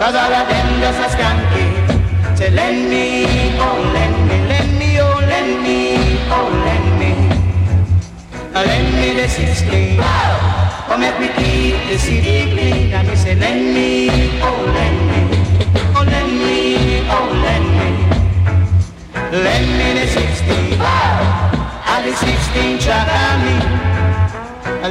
Cause 0.00 0.14
all 0.14 0.32
of 0.32 0.48
them 0.48 0.80
just 0.80 0.98
a 0.98 1.08
skank 1.12 1.52
it. 1.60 2.38
Say 2.38 2.48
lend 2.48 2.88
me, 2.88 3.26
oh 3.60 3.84
lend 3.92 4.16
me, 4.28 4.36
lend 4.48 4.78
me, 4.78 4.98
oh 4.98 5.20
lend 5.28 5.62
me, 5.62 5.78
oh 6.32 6.48
lend 6.64 6.88
me. 6.98 7.10
Lend 8.54 8.96
me 8.96 9.20
the 9.20 9.28
16. 9.28 10.00
Come 10.88 11.00
make 11.00 11.20
me 11.20 11.28
keep 11.36 11.76
the 11.90 11.98
city 11.98 12.48
clean. 12.50 12.94
And 12.96 13.08
me 13.08 13.14
say, 13.14 13.34
lend 13.34 13.74
me, 13.74 14.08
oh 14.40 14.64
lend 14.72 15.00
me, 15.10 15.20
oh 15.94 16.02
lend 16.08 16.32
me, 16.32 17.04
oh 17.12 17.28
lend 17.44 17.68
me, 17.76 17.88
lend 19.36 19.68
me 19.76 20.00
the 20.00 20.06
16. 20.08 20.80
And 20.80 22.02
the 22.08 22.16
16 22.16 22.78
track 22.78 23.36
me. 23.44 23.56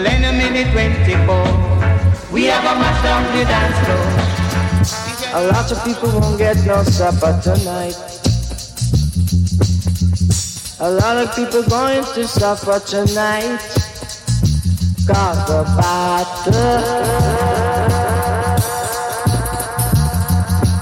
Lend 0.06 0.38
me 0.38 0.46
the 0.54 0.70
24. 0.70 2.32
We 2.32 2.46
have 2.46 2.64
a 2.64 2.78
match 2.78 3.02
down 3.02 3.24
the 3.36 3.44
dance 3.46 3.80
floor. 3.88 4.39
A 5.34 5.46
lot 5.52 5.72
of 5.72 5.84
people 5.84 6.10
won't 6.20 6.38
get 6.38 6.58
no 6.66 6.84
supper 6.84 7.40
tonight. 7.44 7.96
A 10.80 10.90
lot 10.90 11.18
of 11.18 11.36
people 11.36 11.62
going 11.64 12.04
to 12.16 12.28
suffer 12.28 12.80
tonight. 12.80 13.60
Cause 15.06 15.48
the 15.48 15.64
battle 15.76 16.84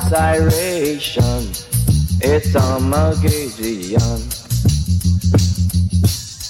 Siration 0.10 1.48
It's 2.22 2.56
Armageddon 2.56 4.22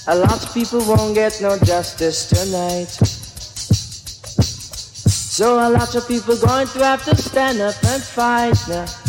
A 0.08 0.16
lot 0.16 0.44
of 0.44 0.54
people 0.54 0.80
won't 0.88 1.14
get 1.14 1.40
no 1.40 1.58
justice 1.60 2.30
tonight 2.30 3.17
So 5.38 5.60
a 5.60 5.70
lot 5.70 5.94
of 5.94 6.08
people 6.08 6.36
going 6.36 6.66
to 6.70 6.84
have 6.84 7.06
to 7.06 7.16
stand 7.16 7.62
up 7.62 7.76
and 7.84 8.02
fight 8.02 8.58
now 8.68 9.07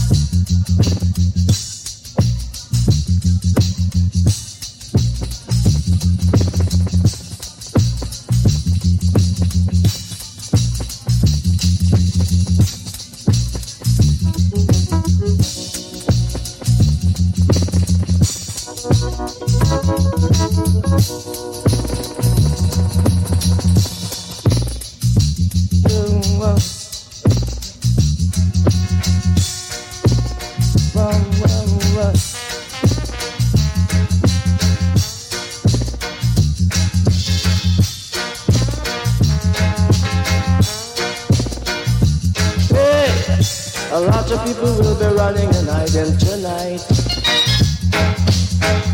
bunch 44.28 44.40
of 44.40 44.46
people 44.46 44.74
will 44.74 44.94
be 44.98 45.16
running 45.16 45.48
and 45.54 45.68
hiding 45.68 46.16
tonight. 46.18 46.78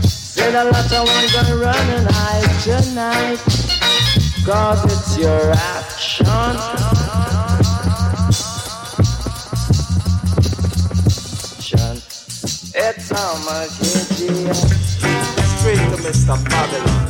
Said 0.06 0.54
a 0.54 0.64
lot 0.70 0.92
of 0.92 1.08
ones 1.08 1.32
gonna 1.32 1.56
run 1.56 1.88
and 1.90 2.06
hide 2.08 2.62
tonight. 2.62 3.38
Cause 4.44 4.84
it's 4.84 5.18
your 5.18 5.52
action. 5.52 6.26
It's 12.76 13.12
Armageddon. 13.12 14.54
Straight 14.54 15.78
to 15.78 15.96
Mr. 16.02 16.48
Babylon. 16.48 17.03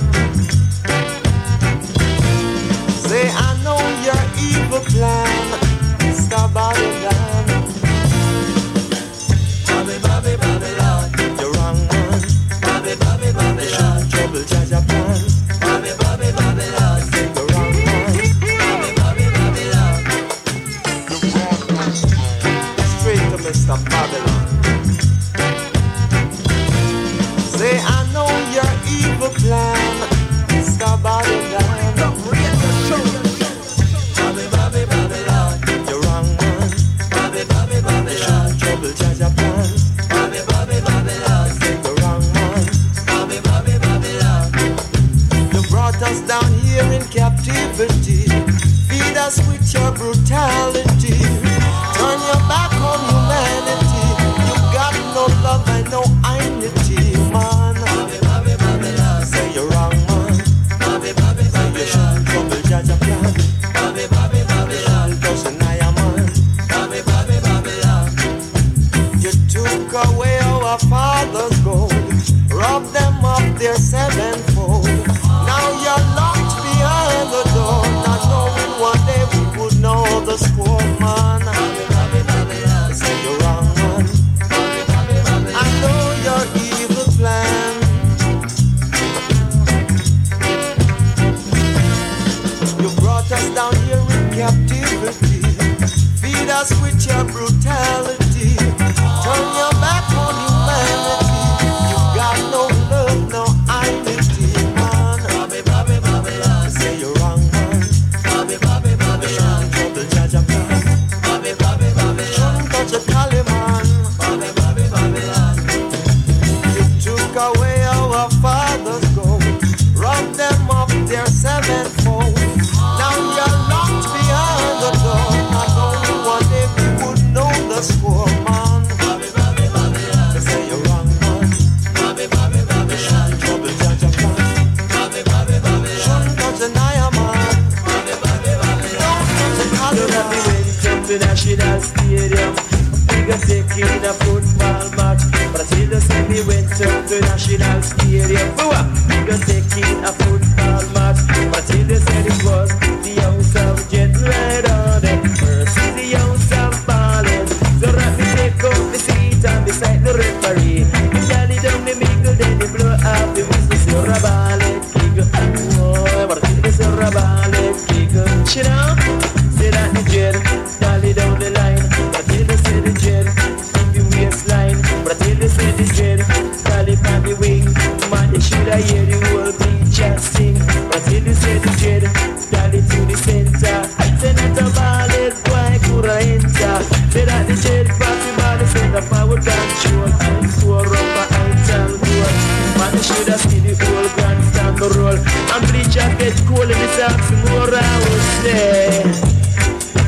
I'm 194.84 194.92
roll 195.00 195.16
And 195.16 195.64
blue 195.72 195.84
jacket 195.88 196.36
cold 196.44 196.68
in 196.68 196.76
the 196.76 196.88
socks 196.92 197.30
and 197.32 197.40
more 197.48 197.72
I 197.72 197.92
would 198.04 198.24
say. 198.44 199.00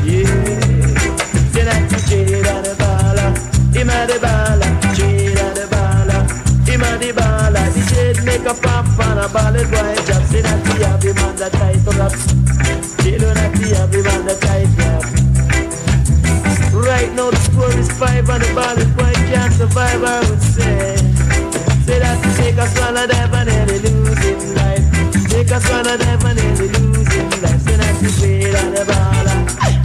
Yeah. 0.04 0.28
Then 1.54 1.68
I 1.72 1.80
teach 1.88 2.12
on 2.12 2.60
the 2.60 2.76
bala 2.76 3.32
Ima 3.72 4.04
the 4.04 4.18
bala 4.20 4.66
on 4.68 5.54
the 5.56 5.66
bala 5.72 6.18
Ima 6.68 6.90
the 7.00 7.12
bala 7.16 7.62
The 7.72 7.82
shade 7.88 8.20
make 8.26 8.44
a 8.44 8.52
pop 8.52 8.84
on 9.00 9.16
a 9.16 9.28
ballad 9.32 9.70
boy 9.70 9.96
Just 10.04 10.30
say 10.30 10.42
that 10.42 10.60
he 10.68 10.82
have 10.84 11.00
the 11.00 11.14
man 11.14 11.36
that 11.36 11.52
tight 11.52 11.80
raps 11.96 12.26
Jada 13.00 13.32
that 13.32 13.56
he 13.56 13.70
have 13.72 13.90
the 13.90 14.02
man 14.02 14.26
that 14.26 14.40
tight 14.44 14.68
raps 14.76 15.10
Right 16.74 17.10
now 17.14 17.30
the 17.30 17.36
score 17.48 17.72
is 17.78 17.90
five 17.92 18.28
and 18.28 18.42
the 18.42 18.54
ball 18.54 18.76
is 18.76 18.92
one 18.92 19.14
can't 19.32 19.52
survive 19.54 20.35
Cause 25.56 25.70
wanna 25.70 25.96
them 25.96 26.20
and 26.26 26.38
is 26.38 26.60
losing 26.60 27.30
life 27.40 27.62
So 27.64 27.76
that's 27.80 28.00
the 28.02 28.12
trade 28.20 28.54
and 28.54 28.76
the 28.76 28.84
baller. 28.84 29.38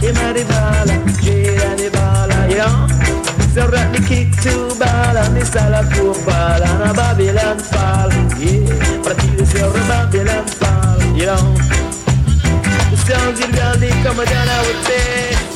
Him 0.04 0.16
and 0.18 0.36
the 0.36 0.44
baller, 0.44 0.98
trade 1.24 1.62
and 1.62 1.78
the 1.78 1.88
baller, 1.88 2.50
yeah. 2.50 2.68
know? 2.68 3.48
So 3.54 3.62
rock 3.72 3.88
the 3.96 4.04
kick 4.06 4.28
to 4.44 4.68
baller. 4.76 5.32
Me 5.32 5.40
style 5.40 5.72
a 5.72 5.82
cool 5.94 6.12
ball 6.28 6.60
and 6.60 6.82
a 6.82 6.92
Babylon 6.92 7.58
fall. 7.58 8.12
Yeah, 8.36 9.00
but 9.00 9.16
I 9.16 9.22
feel 9.24 9.36
this 9.38 9.54
you're 9.54 9.72
Babylon 9.88 10.46
fall, 10.60 11.00
yeah. 11.16 11.40
know? 11.40 11.56
The 12.92 12.96
sounds 13.08 13.40
you 13.40 13.46
really 13.46 13.88
come 14.04 14.22
down 14.28 14.48
I 14.50 14.60
with 14.68 14.86
say 14.86 15.51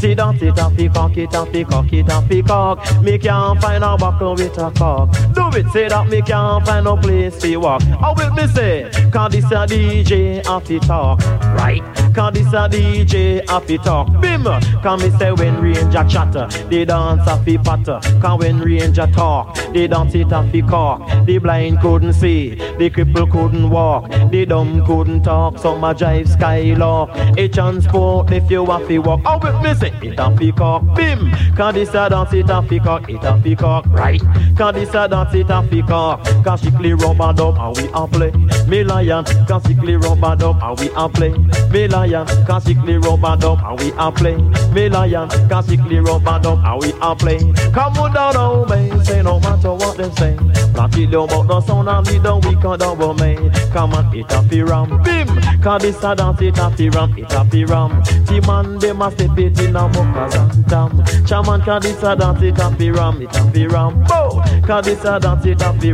Sit 0.00 0.16
down, 0.16 0.38
sit 0.38 0.58
and 0.58 0.76
fi 0.76 0.88
conk, 0.88 1.18
it 1.18 1.34
and 1.34 2.26
fi 2.26 2.42
conk. 2.42 3.02
Me 3.02 3.18
can't 3.18 3.60
find 3.60 3.84
a 3.84 3.96
buckle 3.98 4.34
with 4.34 4.56
a 4.56 4.70
cock. 4.70 5.12
Do 5.34 5.50
it. 5.58 5.66
Say 5.72 5.88
that 5.88 6.08
me 6.08 6.22
can't 6.22 6.64
find 6.64 6.86
no 6.86 6.96
place 6.96 7.38
to 7.42 7.56
walk. 7.58 7.82
How 7.82 8.14
will 8.16 8.32
me 8.32 8.46
say? 8.46 8.90
Cause 9.12 9.32
this 9.32 9.44
a 9.44 9.66
DJ 9.66 10.44
have 10.46 10.64
to 10.64 10.80
talk, 10.80 11.20
right? 11.54 11.82
Cause 12.14 12.32
this 12.32 12.46
a 12.46 12.66
DJ 12.66 13.46
have 13.50 13.66
to 13.66 13.76
talk. 13.76 14.08
Bim! 14.22 14.44
Cause 14.82 15.02
me 15.02 15.10
say 15.18 15.32
when 15.32 15.60
ranger 15.60 16.04
chatter, 16.08 16.48
they 16.70 16.86
dance 16.86 17.28
have 17.28 17.44
to 17.44 17.58
patter. 17.58 18.00
Cause 18.20 18.40
when 18.40 18.58
ranger 18.58 19.06
talk, 19.08 19.54
they 19.74 19.86
dance 19.86 20.14
it 20.14 20.30
have 20.30 20.50
to 20.50 20.62
cock. 20.62 21.09
The 21.26 21.38
blind 21.38 21.80
couldn't 21.80 22.14
see, 22.14 22.54
the 22.54 22.90
cripple 22.90 23.30
couldn't 23.30 23.70
walk, 23.70 24.10
the 24.30 24.46
dumb 24.46 24.84
couldn't 24.84 25.22
talk. 25.22 25.58
Some 25.58 25.84
a 25.84 25.94
drive 25.94 26.28
skylark. 26.28 27.10
A 27.38 27.48
transport 27.48 28.30
if 28.32 28.50
you 28.50 28.66
to 28.66 28.98
walk. 28.98 29.20
Oh, 29.24 29.30
how 29.30 29.38
will 29.38 29.60
me 29.60 29.74
say? 29.74 29.92
It 30.02 30.18
have 30.18 30.38
to 30.38 30.52
cock. 30.52 30.82
Bim! 30.96 31.32
Cause 31.56 31.74
this 31.74 31.90
a 31.90 32.08
dance 32.08 32.32
it 32.32 32.48
have 32.48 32.68
to 32.68 32.78
cock, 32.80 33.08
it 33.08 33.22
have 33.22 33.42
to 33.42 33.56
cock, 33.56 33.86
right? 33.88 34.20
Cause 34.56 34.74
this 34.74 34.94
a 34.94 35.08
dance 35.08 35.34
it 35.34 35.48
have 35.48 35.70
to 35.70 35.82
cock. 35.82 36.24
Cause 36.44 36.62
she 36.62 36.70
clear 36.70 36.96
rubber 36.96 37.32
dub 37.32 37.56
and 37.58 37.76
we 37.76 37.88
a 37.92 38.06
play. 38.06 38.32
Me 38.70 38.84
lion, 38.84 39.24
cause 39.48 39.66
rubber 39.74 40.36
dub 40.36 40.62
and 40.62 40.78
we 40.78 40.90
a 40.94 41.08
play. 41.08 41.36
Me 41.72 41.88
lion, 41.88 42.24
cause 42.46 42.72
rubber 42.72 43.36
dub 43.36 43.58
and 43.64 43.80
we 43.80 43.92
a 43.98 44.12
play. 44.12 44.36
Me 44.72 44.88
lion, 44.88 45.28
cause 45.48 45.76
rubber 45.76 46.38
dub 46.40 46.64
and 46.64 46.80
we 46.80 46.92
a 47.02 47.16
play. 47.16 47.38
Come 47.72 47.98
on 47.98 48.14
down, 48.14 48.36
oh 48.36 48.64
man, 48.66 49.04
say 49.04 49.22
no 49.22 49.40
matter 49.40 49.72
what 49.72 49.96
them 49.96 50.12
say. 50.12 50.36
Kill 50.92 51.10
you 51.10 51.22
about 51.22 51.46
the 51.46 51.60
sound 51.60 51.88
and 51.88 52.06
lead 52.06 52.22
the 52.22 52.36
weak 52.36 52.64
and 52.64 52.80
double 52.80 53.14
man. 53.14 53.50
Come 53.72 53.92
on, 53.92 54.16
it 54.16 54.30
a 54.30 54.42
fi 54.42 54.62
ram, 54.62 55.02
bim. 55.02 55.28
Cause 55.60 55.82
this 55.82 56.02
a 56.02 56.14
dance 56.14 56.40
it 56.40 56.58
a 56.58 56.70
fi 56.70 56.88
ram, 56.88 57.18
it 57.18 57.32
a 57.32 57.44
fi 57.44 57.64
ram. 57.64 58.02
T-man 58.26 58.78
dem 58.78 59.02
a 59.02 59.10
step 59.10 59.38
it 59.38 59.60
in 59.60 59.76
a 59.76 59.88
muckers 59.88 60.34
and 60.36 60.68
tam. 60.68 61.04
Chaman, 61.26 61.60
cause 61.62 61.82
this 61.82 62.02
a 62.02 62.16
dance 62.16 62.42
it 62.42 62.58
a 62.58 62.70
fi 62.76 62.90
ram, 62.90 63.20
it 63.20 63.36
a 63.36 63.50
fi 63.50 63.66
ram. 63.66 64.04
Bow, 64.04 64.42
cause 64.66 64.84
this 64.84 65.04
a 65.04 65.20
dance 65.20 65.44
it 65.44 65.60
a 65.60 65.72
fi 65.74 65.92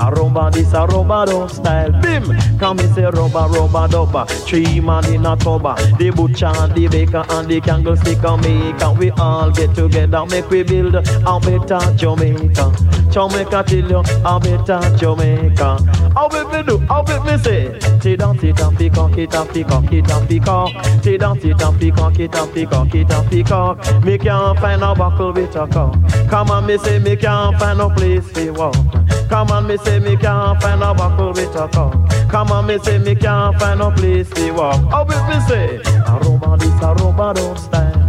A 0.00 0.10
rumba, 0.10 0.52
this 0.52 0.72
a 0.72 0.86
rumba 0.86 1.26
dub 1.26 1.50
style. 1.50 1.92
Bim, 2.02 2.24
come 2.58 2.76
me 2.78 2.84
say 2.94 3.02
rumba, 3.02 3.48
rumba 3.48 3.88
dubba. 3.88 4.28
Three 4.46 4.80
man 4.80 5.04
in 5.12 5.26
a 5.26 5.36
tubba. 5.36 5.76
Ah. 5.78 5.96
The 5.98 6.10
butcher 6.10 6.46
and 6.46 6.74
the 6.74 6.88
baker 6.88 7.24
and 7.28 7.48
the 7.48 7.60
candlestick 7.60 8.22
a 8.24 8.36
make. 8.36 8.82
And 8.82 8.98
we 8.98 9.10
all 9.12 9.50
get 9.50 9.74
together, 9.74 10.26
make 10.26 10.50
we 10.50 10.62
build 10.62 10.94
a 10.96 11.40
better 11.40 11.94
Jamaica. 11.96 12.72
Jamaica 13.10 13.64
till 13.66 13.88
you 13.88 14.02
a 14.24 14.40
better 14.40 14.96
Jamaica. 14.96 15.78
How 16.14 16.28
we 16.28 16.44
me 16.52 16.62
do, 16.64 16.78
how 16.86 17.04
we 17.04 17.18
me 17.30 17.38
say? 17.38 17.78
Ti 18.00 18.16
dance 18.16 18.42
it 18.42 18.60
and 18.60 18.76
fi 18.76 18.88
cock 18.88 19.16
it 19.16 19.34
and 19.34 19.50
fi 19.50 19.62
cock 19.62 19.92
it 19.92 20.10
and 20.10 20.28
fi 20.28 20.38
cock. 20.40 21.02
Ti 21.02 21.18
dance 21.18 21.44
it 21.44 21.62
and 21.62 21.80
fi 21.80 21.90
cock 21.90 22.18
it 22.18 22.34
and 22.34 22.50
fi 22.52 22.64
cock 22.66 22.94
it 22.94 23.10
and 23.10 23.30
fi 23.30 23.42
cock. 23.42 24.04
Me 24.04 24.18
can't 24.18 24.58
find 24.58 24.82
a 24.82 24.94
buckle 24.94 25.32
with 25.32 25.54
a 25.54 25.66
cock. 25.68 25.96
Come 26.28 26.50
on, 26.50 26.66
me 26.66 26.78
say 26.78 26.98
me 26.98 27.14
can't 27.16 27.56
find 27.58 27.78
no 27.78 27.90
place 27.90 28.28
fi 28.30 28.50
walk. 28.50 29.03
Come 29.28 29.50
on, 29.50 29.66
me 29.66 29.76
say 29.78 29.98
me 29.98 30.16
can't 30.16 30.60
find 30.62 30.82
a 30.82 30.94
buckle 30.94 31.32
with 31.32 31.56
a 31.56 31.68
cock. 31.68 31.94
Come 32.28 32.52
on, 32.52 32.66
me 32.66 32.78
say 32.78 32.98
me 32.98 33.14
can't 33.14 33.58
find 33.58 33.78
no 33.80 33.90
place 33.90 34.30
to 34.30 34.50
walk. 34.52 35.08
Will 35.08 35.26
me 35.26 35.40
say? 35.48 35.76
A 35.76 36.18
rumba 36.20 36.58
this 36.58 36.68
a 36.82 36.94
rumba 36.94 37.34
don't 37.34 37.58
style. 37.58 38.03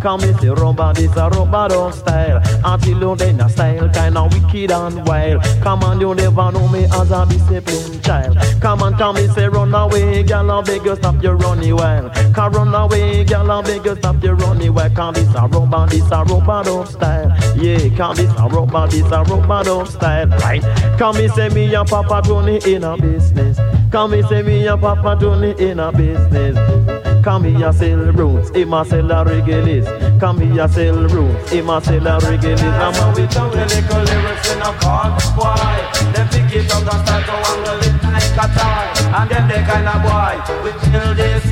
Come 0.00 0.20
me 0.20 0.32
say 0.34 0.48
rumba 0.48 0.94
this 0.94 1.10
a 1.12 1.28
rumba 1.28 1.68
don't 1.68 1.92
style. 1.92 2.40
Until 2.64 3.00
you 3.00 3.16
then 3.16 3.40
a 3.40 3.48
style 3.48 3.88
kinda 3.88 4.28
wicked 4.30 4.70
and 4.70 5.06
wild. 5.06 5.42
Come 5.62 5.82
on, 5.82 6.00
you 6.00 6.14
never 6.14 6.52
know 6.52 6.68
me 6.68 6.84
as 6.84 7.10
a 7.10 7.26
disciplined 7.26 8.04
child. 8.04 8.38
Come 8.60 8.82
on, 8.82 8.96
come 8.96 9.16
me 9.16 9.26
say 9.28 9.48
run 9.48 9.74
away, 9.74 10.22
girl, 10.22 10.50
I 10.50 10.62
beg 10.62 10.84
you 10.84 10.94
stop 10.96 11.20
your 11.22 11.36
running 11.36 11.74
wild. 11.74 12.12
Come 12.32 12.52
run 12.52 12.74
away, 12.74 13.24
girl, 13.24 13.50
I 13.50 13.62
beg 13.62 13.84
you 13.84 13.96
stop 13.96 14.22
your 14.22 14.36
running 14.36 14.72
wild. 14.72 14.94
Come 14.94 15.14
this 15.14 15.28
a 15.30 15.48
rumba, 15.48 15.90
this 15.90 16.06
a 16.06 16.24
rumba 16.24 16.64
don't 16.64 16.86
style. 16.86 17.36
Yeah, 17.56 17.88
come 17.96 18.14
this 18.16 18.30
a 18.32 18.46
rumba, 18.48 18.88
this 18.88 19.06
a 19.06 19.24
rumba 19.24 19.64
don't 19.64 19.88
style. 19.88 20.28
Right? 20.28 20.62
Come 20.96 21.16
me 21.16 21.28
say 21.28 21.48
me 21.48 21.74
and 21.74 21.88
Papa 21.88 22.22
Tony 22.24 22.60
in 22.64 22.84
a 22.84 22.96
business. 22.96 23.58
Come 23.90 24.12
me 24.12 24.22
say 24.22 24.42
me 24.42 24.66
and 24.66 24.80
Papa 24.80 25.18
Tony 25.20 25.54
in 25.58 25.80
a 25.80 25.90
business. 25.90 26.97
Come 27.22 27.44
here 27.44 27.72
sell 27.72 28.12
roots, 28.12 28.50
him 28.50 28.72
a 28.72 28.84
sell 28.84 29.10
a 29.10 29.24
regalis. 29.24 29.86
Come 30.20 30.40
here 30.40 30.68
sell 30.68 31.06
roots, 31.08 31.50
him 31.50 31.70
a 31.70 31.80
sell 31.80 32.06
a 32.06 32.18
regalis. 32.20 32.62
I'm 32.62 32.94
a 32.94 33.14
with 33.14 33.30
Down 33.30 33.50
the 33.50 33.64
little 33.66 34.02
lyrics 34.04 34.52
in 34.52 34.60
a 34.60 34.72
call 34.78 35.10
boy. 35.36 35.54
They 36.14 36.24
pick 36.30 36.52
it 36.56 36.70
up 36.72 36.82
and 36.82 37.06
start 37.06 37.24
to 37.26 37.34
wangle 37.44 37.80
it 37.86 38.02
like 38.02 38.38
a 38.38 38.46
toy 38.54 38.86
And 39.18 39.30
then 39.30 39.48
they 39.48 39.62
kind 39.66 39.88
of 39.88 40.02
boy. 40.02 40.34
We 40.62 40.70
kill 40.90 41.14
this 41.14 41.47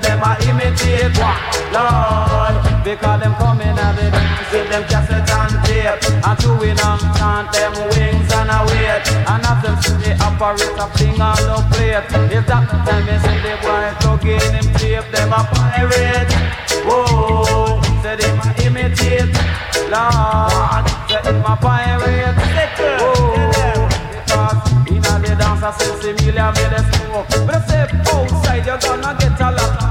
say 0.00 0.08
them 0.08 0.22
a 0.22 0.36
imitate. 0.48 1.16
What? 1.18 1.36
Lord 1.72 2.84
Because 2.84 3.20
them 3.20 3.34
coming 3.34 3.68
and 3.68 3.98
they 3.98 4.10
with 4.52 4.70
them 4.70 4.84
cassette 4.84 5.30
and 5.30 5.56
tape 5.64 6.00
And 6.24 6.38
chewing 6.40 6.78
and 6.78 7.02
chant 7.16 7.52
them 7.52 7.72
wings 7.90 8.30
and 8.32 8.50
a 8.50 8.58
wait 8.68 9.06
And 9.26 9.44
have 9.44 9.62
them 9.62 9.76
see 9.82 9.96
the 10.02 10.12
operator 10.22 10.88
fling 10.94 11.20
on 11.20 11.36
the 11.36 11.56
plate. 11.72 12.06
If 12.32 12.46
that 12.46 12.68
the 12.70 12.76
time 12.86 13.08
see 13.22 13.38
the 13.42 13.52
boy 13.62 13.88
plug 14.00 14.24
in 14.24 14.54
him 14.54 14.68
tape 14.76 15.08
Them 15.12 15.32
a 15.32 15.42
pirate. 15.50 16.30
Oh, 16.88 17.80
say 18.02 18.16
them 18.16 18.38
a 18.38 18.50
imitate. 18.64 19.34
Lord, 19.90 20.86
say 21.08 21.22
him 21.24 21.44
a 21.44 21.56
pirate. 21.56 22.36
Oh, 23.00 23.88
because 24.12 24.62
inna 24.88 25.14
the 25.20 25.34
dance 25.38 25.62
I 25.62 25.70
say 25.72 26.14
similar 26.14 26.52
me 26.52 26.64
the 26.70 26.80
smoke. 26.92 27.28
But 27.46 27.56
I 27.56 27.66
say 27.66 27.86
outside 28.16 28.66
you're 28.66 28.78
gonna 28.78 29.16
get 29.18 29.40
a 29.40 29.50
lot 29.50 29.82
of 29.82 29.85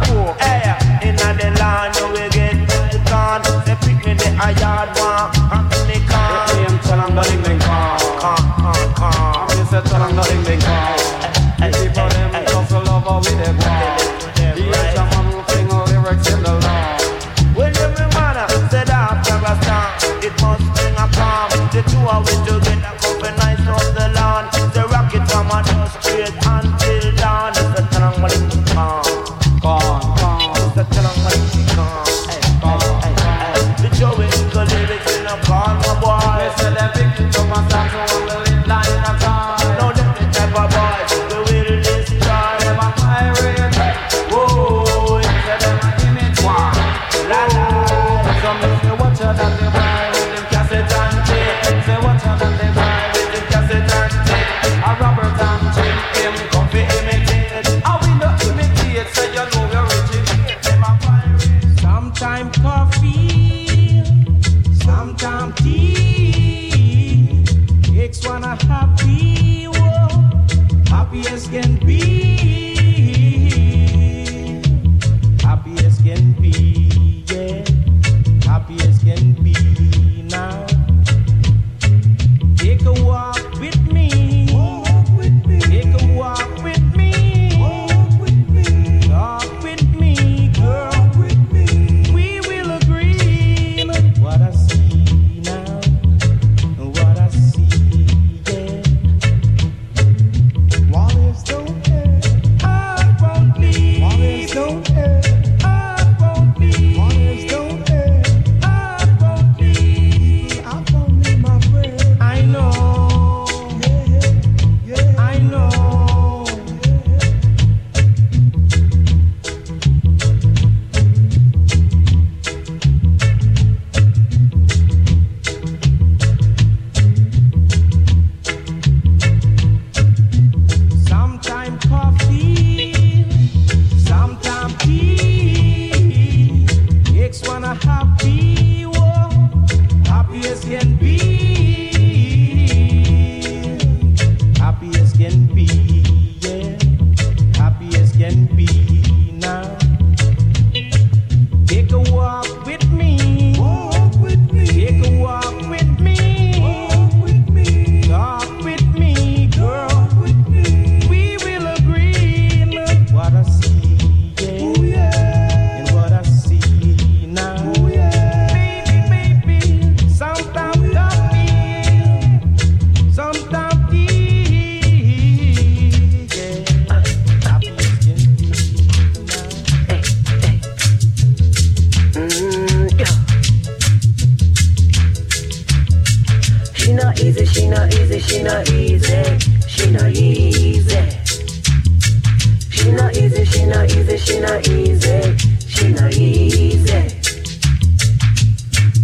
easy, 193.96 194.18
she 194.18 194.40
not 194.40 194.68
easy, 194.68 195.38
she 195.68 195.88
not 195.90 196.14
easy. 196.14 196.92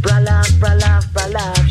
Bralaf, 0.02 0.48
bralaf, 0.60 1.06
bralaf. 1.14 1.71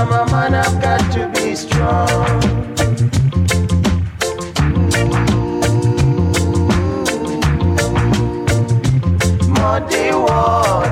I'm 0.00 0.12
a 0.12 0.32
man, 0.32 0.54
I've 0.54 0.80
got 0.80 1.12
to 1.12 1.28
be 1.28 1.54
strong. 1.54 2.08
Muddy 9.52 10.10
water. 10.14 10.89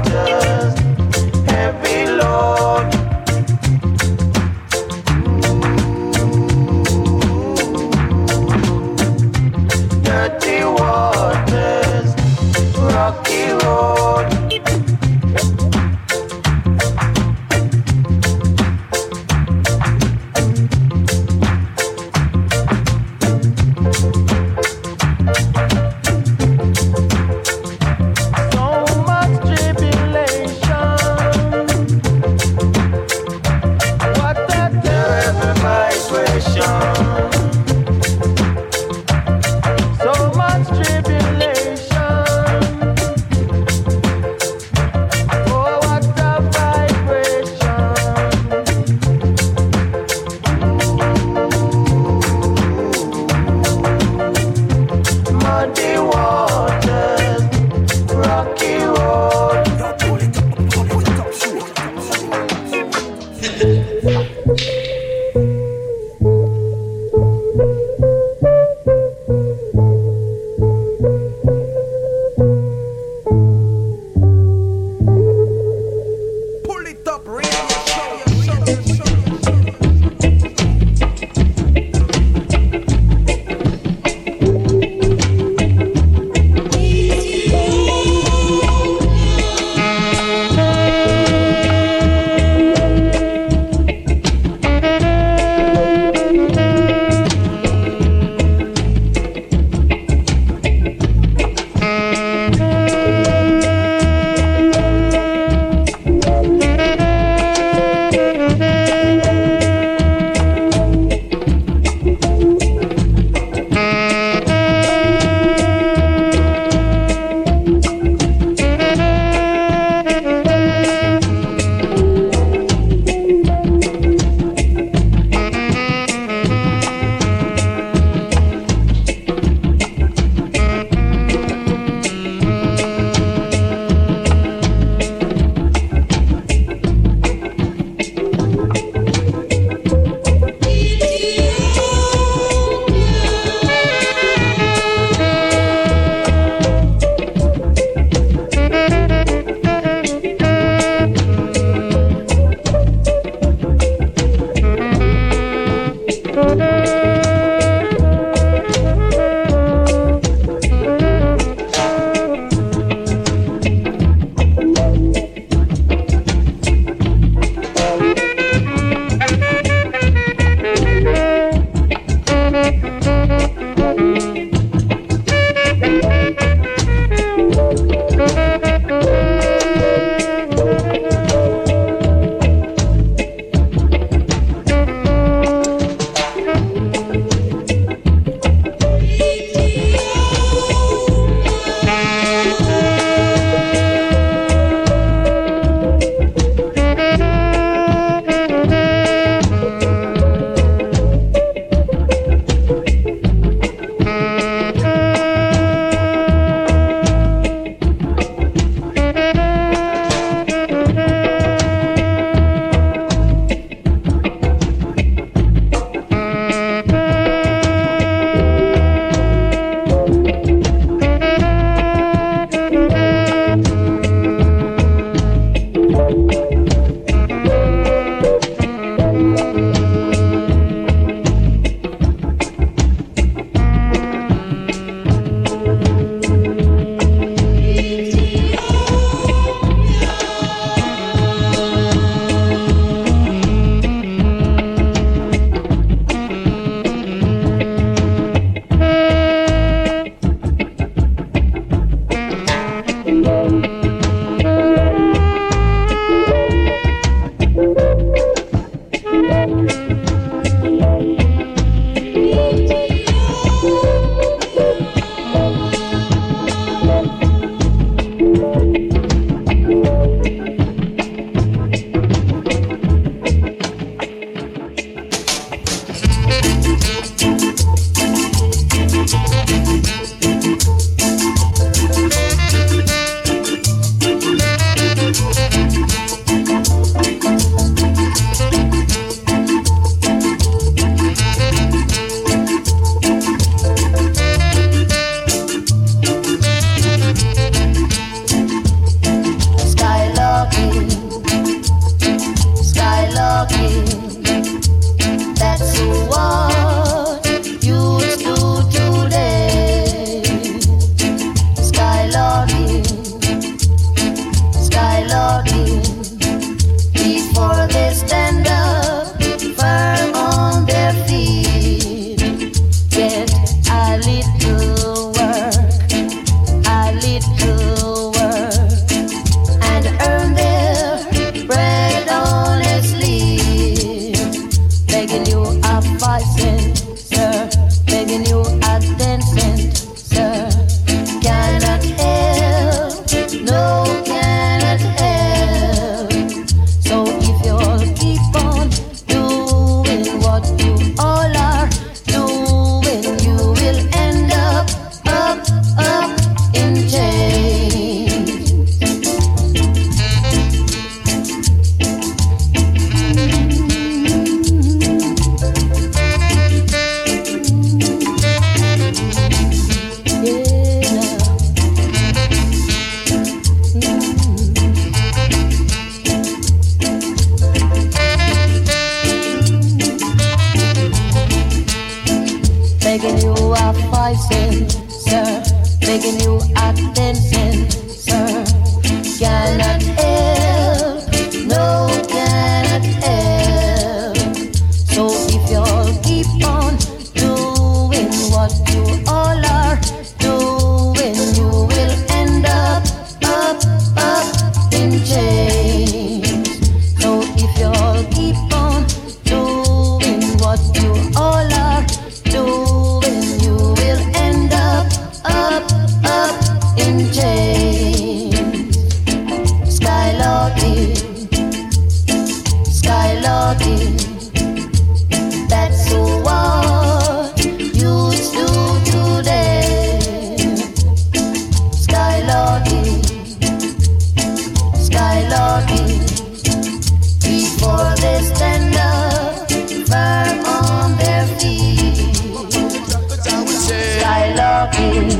Skylocking. 443.99 445.11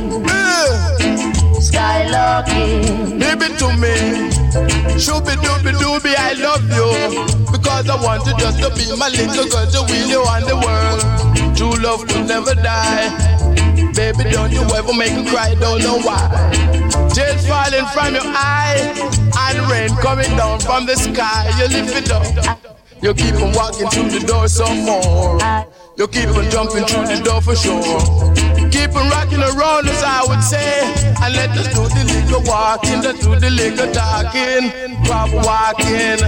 Skylocking. 1.61 3.19
Give 3.19 3.39
baby 3.39 3.57
to 3.59 3.69
me. 3.77 3.95
Shooby 4.99 5.35
dooby 5.43 5.73
dooby, 5.81 6.15
I 6.17 6.33
love 6.35 6.65
you. 6.77 6.89
Because 7.53 7.89
I 7.89 7.97
want 8.03 8.27
you 8.27 8.37
just 8.39 8.59
to 8.61 8.71
be 8.71 8.85
my 8.97 9.09
little 9.09 9.49
girl 9.49 9.67
to 9.67 9.81
wheel 9.93 10.09
you 10.09 10.23
the 10.47 10.57
world. 10.65 11.01
True 11.57 11.75
love 11.83 12.07
will 12.09 12.25
never 12.25 12.55
die. 12.55 13.09
Baby, 13.95 14.31
don't 14.31 14.53
you 14.53 14.63
ever 14.63 14.95
make 14.95 15.15
me 15.15 15.29
cry, 15.29 15.55
don't 15.55 15.83
know 15.83 15.99
why. 15.99 16.29
Tears 17.13 17.47
falling 17.47 17.87
from 17.93 18.15
your 18.15 18.23
eye 18.27 18.95
and 19.39 19.71
rain 19.71 19.91
coming 20.01 20.37
down 20.37 20.61
from 20.61 20.87
the 20.87 20.97
sky. 20.97 21.51
You 21.59 21.69
lift 21.69 21.97
it 21.97 22.11
up. 22.13 22.78
You 23.01 23.15
keep 23.15 23.35
on 23.37 23.53
walking 23.55 23.89
through 23.91 24.11
the 24.11 24.27
door 24.27 24.49
some 24.49 24.85
more. 24.85 25.39
You 25.97 26.09
keep 26.09 26.29
on 26.31 26.51
jumping 26.51 26.85
through 26.85 27.07
the 27.07 27.23
door 27.23 27.41
for 27.41 27.55
sure. 27.55 27.81
Keep 28.71 28.97
on 28.97 29.09
rocking 29.11 29.39
around 29.39 29.87
as 29.87 30.03
I 30.03 30.25
would 30.27 30.43
say. 30.43 30.83
And 31.23 31.35
let 31.35 31.51
us 31.51 31.69
do 31.75 31.87
the 31.95 32.03
little 32.11 32.43
walking, 32.43 33.01
let's 33.03 33.21
do 33.25 33.37
the 33.39 33.51
little 33.51 33.93
talking. 33.93 34.71
Crab 35.07 35.31
walking. 35.33 36.19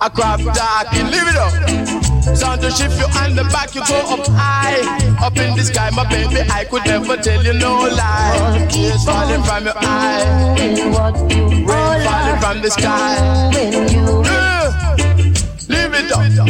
A 0.00 0.10
crab 0.10 0.40
talking, 0.40 1.06
live 1.06 1.28
it 1.30 1.36
up. 1.36 2.36
Sound 2.36 2.60
to 2.62 2.70
shift 2.70 2.98
you 2.98 3.06
on 3.22 3.36
the 3.36 3.44
back, 3.54 3.72
you 3.76 3.86
go 3.86 3.94
up 4.14 4.26
high. 4.26 4.82
Up 5.24 5.36
in 5.36 5.54
the 5.56 5.62
sky, 5.62 5.90
my 5.90 6.08
baby, 6.10 6.42
I 6.50 6.64
could 6.64 6.84
never 6.86 7.16
tell 7.16 7.44
you 7.44 7.52
no 7.52 7.86
lie. 7.86 8.66
Tears 8.68 9.04
falling 9.04 9.42
from 9.44 9.64
your 9.64 9.74
eye. 9.76 10.56
Rain 10.58 12.02
falling 12.02 12.40
from 12.40 12.62
the 12.62 12.70
sky. 12.70 14.23
It 16.20 16.38
up. 16.38 16.48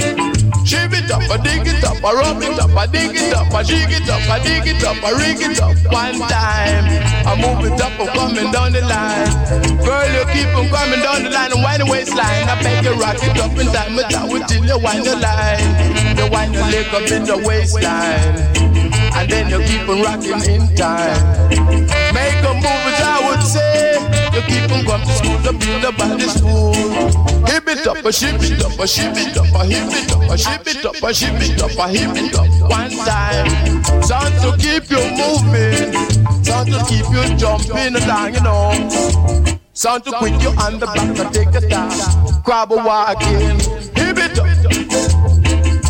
Shiv 0.67 0.93
it 0.95 1.11
up, 1.11 1.21
I 1.29 1.37
dig 1.37 1.67
it 1.67 1.85
up, 1.85 2.03
I 2.03 2.13
rub 2.13 2.43
it 2.43 2.59
up, 2.59 2.71
I 2.71 2.87
dig 2.87 3.15
it 3.15 3.35
up, 3.35 3.53
I 3.53 3.63
jig 3.63 3.93
it 3.93 4.09
up, 4.09 4.21
I 4.29 4.39
dig 4.41 4.67
it 4.67 4.83
up, 4.83 4.97
I 5.05 5.11
rig 5.13 5.41
it 5.41 5.61
up. 5.61 5.77
One 5.93 6.19
time, 6.25 6.85
I 7.29 7.37
move 7.37 7.65
it 7.69 7.81
up, 7.81 7.93
I'm 8.01 8.09
coming 8.17 8.51
down 8.51 8.73
the 8.73 8.81
line. 8.81 9.29
Girl, 9.85 10.09
you 10.09 10.25
keep 10.33 10.49
on 10.57 10.69
coming 10.73 11.01
down 11.01 11.23
the 11.23 11.31
line 11.31 11.53
and 11.53 11.63
wind 11.63 11.83
the 11.83 11.87
waistline. 11.87 12.49
I 12.49 12.57
beg 12.63 12.85
you 12.85 12.95
rock 12.97 13.21
it 13.21 13.37
up 13.41 13.53
and 13.57 13.69
time, 13.73 13.97
but 13.97 14.15
I 14.15 14.25
will 14.25 14.45
till 14.49 14.65
you 14.65 14.79
wind 14.81 15.05
the 15.05 15.17
line. 15.17 16.17
You 16.17 16.33
wind 16.33 16.55
your 16.55 16.65
leg 16.65 16.89
up 16.97 17.11
in 17.13 17.25
the 17.25 17.37
waistline, 17.45 18.41
and 19.15 19.31
then 19.31 19.49
you 19.49 19.59
keep 19.67 19.89
on 19.89 20.03
rocking 20.03 20.43
in 20.51 20.75
time. 20.77 21.49
Make 22.13 22.43
a 22.43 22.55
move, 22.55 22.85
as 22.91 23.01
I 23.01 23.17
would 23.29 23.43
say. 23.43 23.95
You 24.35 24.43
keep 24.43 24.71
on 24.73 24.85
come 24.85 25.01
to 25.03 25.15
school 25.15 25.39
to 25.43 25.53
build 25.53 25.85
up 25.85 25.97
by 25.97 26.09
the 26.09 26.29
school. 26.29 26.75
Hip 27.47 27.69
it 27.69 27.87
up, 27.87 28.05
a 28.05 28.13
ship 28.13 28.41
it 28.43 28.65
up, 28.65 28.79
a 28.79 28.87
ship 28.87 29.15
it 29.17 29.37
up, 29.37 29.55
a 29.55 29.65
hip 29.65 29.87
it 29.93 30.13
up, 30.13 30.31
a 30.31 30.37
ship 30.37 30.67
it 30.67 30.85
up, 30.85 31.03
a 31.03 31.15
ship 31.15 31.41
it 31.41 31.63
up, 31.63 31.71
a 31.79 31.89
hip 31.89 32.17
it 32.17 32.35
up. 32.35 32.71
One 32.71 32.91
time, 33.07 34.03
sound 34.03 34.35
to 34.43 34.57
keep 34.59 34.91
you 34.91 35.03
moving, 35.15 35.93
sound 36.43 36.69
to 36.73 36.85
keep 36.89 37.07
you 37.11 37.37
jumping 37.37 37.95
along, 37.95 38.35
you 38.35 38.41
know. 38.41 39.61
Sound 39.73 40.05
to 40.05 40.13
quit 40.13 40.41
you 40.41 40.51
on 40.51 40.79
the 40.79 40.87
back 40.87 41.15
to 41.17 41.25
take 41.31 41.55
a 41.55 41.69
time. 41.69 42.43
Crab 42.43 42.71
walking, 42.71 43.59
hip 43.95 44.19
it 44.19 44.39
up. 44.39 44.47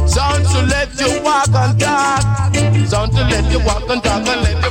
Sound 0.08 0.44
to 0.46 0.62
let 0.66 0.88
you 1.00 1.22
walk 1.22 1.48
and 1.48 1.80
talk. 1.80 1.93
Sound 2.94 3.10
to 3.10 3.24
let 3.24 3.50
you 3.50 3.58
walk 3.66 3.90
and 3.90 4.00
talk 4.04 4.24
and 4.28 4.42
let 4.42 4.63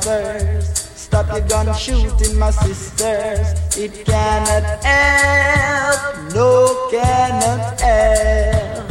stop 0.00 1.28
your 1.28 1.46
gun 1.48 1.74
shooting 1.74 2.38
my 2.38 2.50
sisters. 2.50 3.76
It 3.76 4.04
cannot 4.06 4.84
help, 4.84 6.32
no 6.34 6.88
cannot 6.90 7.80
help. 7.80 8.90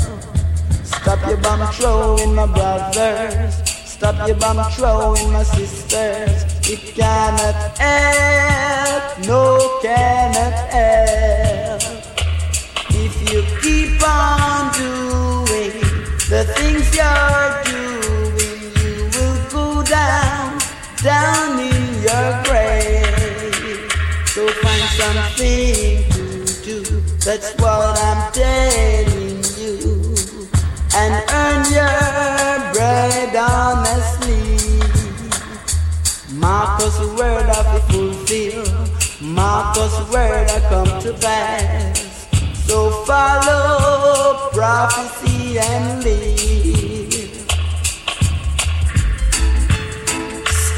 Stop 0.83 1.27
your 1.27 1.37
bomb 1.37 1.71
throwing 1.73 2.35
my 2.35 2.45
brothers. 2.45 3.55
Stop 3.85 4.27
your 4.27 4.37
bomb 4.37 4.63
throwing 4.71 5.31
my 5.31 5.43
sisters. 5.43 6.43
It 6.69 6.95
cannot 6.95 7.77
help, 7.77 9.25
no 9.25 9.79
cannot 9.81 10.53
help. 10.69 11.81
If 12.89 13.13
you 13.31 13.41
keep 13.61 14.01
on 14.07 14.71
doing 14.73 15.81
the 16.29 16.43
things 16.55 16.95
you're 16.95 17.63
doing, 17.63 17.90
down, 21.03 21.59
in 21.59 22.03
your 22.03 22.43
grave. 22.43 23.91
So 24.27 24.47
find 24.47 24.87
something 25.01 26.03
to 26.11 26.63
do. 26.63 27.01
That's 27.25 27.53
what 27.59 27.97
I'm 27.99 28.31
telling 28.31 29.43
you. 29.57 30.47
And 30.95 31.13
earn 31.31 31.63
your 31.71 32.73
bread 32.73 33.35
honestly. 33.35 34.57
Marcus' 36.35 36.99
word 37.17 37.49
of 37.49 37.65
the 37.73 37.81
fulfill. 37.89 38.65
Marcus' 39.21 40.11
word 40.11 40.49
I 40.49 40.59
come 40.69 41.01
to 41.01 41.13
pass. 41.13 42.27
So 42.67 42.91
follow 43.05 44.49
prophecy 44.51 45.57
and 45.59 46.03
live. 46.03 46.90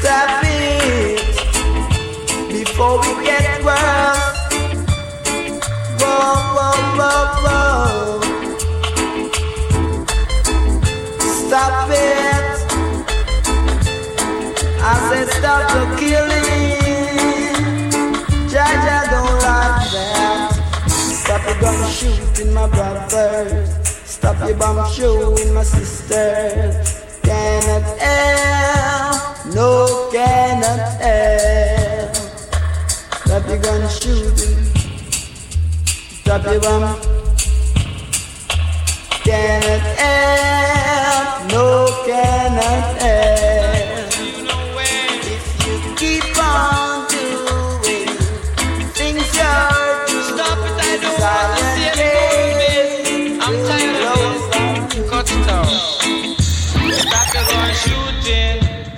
Stop 0.04 0.44
it 0.44 1.16
before 2.52 2.98
we 3.00 3.24
get 3.24 3.64
worse. 3.64 4.34
Stop 11.46 11.88
it. 11.88 12.44
I 14.82 14.94
said 15.08 15.28
stop 15.38 15.62
the 15.72 15.82
killing. 15.96 17.54
Jah 18.50 18.74
Jah 18.84 19.04
don't 19.10 19.36
like 19.40 19.88
that. 19.94 20.52
Stop 20.90 21.42
your 21.46 21.56
gun 21.62 21.80
shooting 21.90 22.52
my 22.52 22.68
brothers. 22.68 23.70
Stop 24.04 24.36
bomb 24.58 24.86
shooting 24.92 25.54
my 25.54 25.62
sisters. 25.62 27.03
Cannot 27.44 27.98
help, 27.98 29.54
no 29.54 30.08
cannot 30.10 30.80
help. 31.02 32.16
Stop 33.26 33.48
your 33.48 33.58
gun 33.58 33.86
shooting. 33.90 34.64
Stop 36.22 36.44
your 36.46 36.60
bomb. 36.62 36.98
Cannot 39.24 39.84
help, 40.00 41.52
no 41.52 41.86
cannot 42.06 43.02
help. 43.02 43.73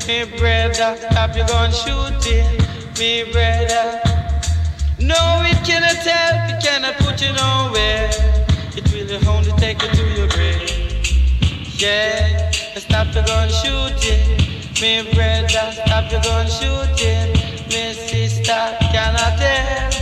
Me 0.06 0.24
brother. 0.38 0.96
Stop 1.10 1.36
your 1.36 1.46
gun 1.46 1.70
shooting, 1.72 2.46
me 2.98 3.24
brother. 3.32 4.00
No, 5.00 5.42
it 5.44 5.58
cannot 5.66 5.96
help, 5.96 6.50
it 6.50 6.62
cannot 6.62 6.96
put 6.98 7.20
you 7.20 7.32
nowhere. 7.32 8.08
It 8.76 8.86
will 8.92 9.28
only 9.28 9.52
take 9.52 9.82
you 9.82 9.88
to 9.88 10.04
your 10.16 10.28
grave. 10.28 10.70
Yeah, 11.78 12.50
stop 12.76 13.12
your 13.14 13.24
gun 13.24 13.48
shooting, 13.48 14.22
me 14.80 15.02
brother. 15.12 15.72
Stop 15.72 16.10
your 16.12 16.22
gun 16.22 16.46
shooting, 16.46 17.32
me 17.68 17.92
sister. 17.92 18.76
Cannot 18.92 19.38
help. 19.40 19.94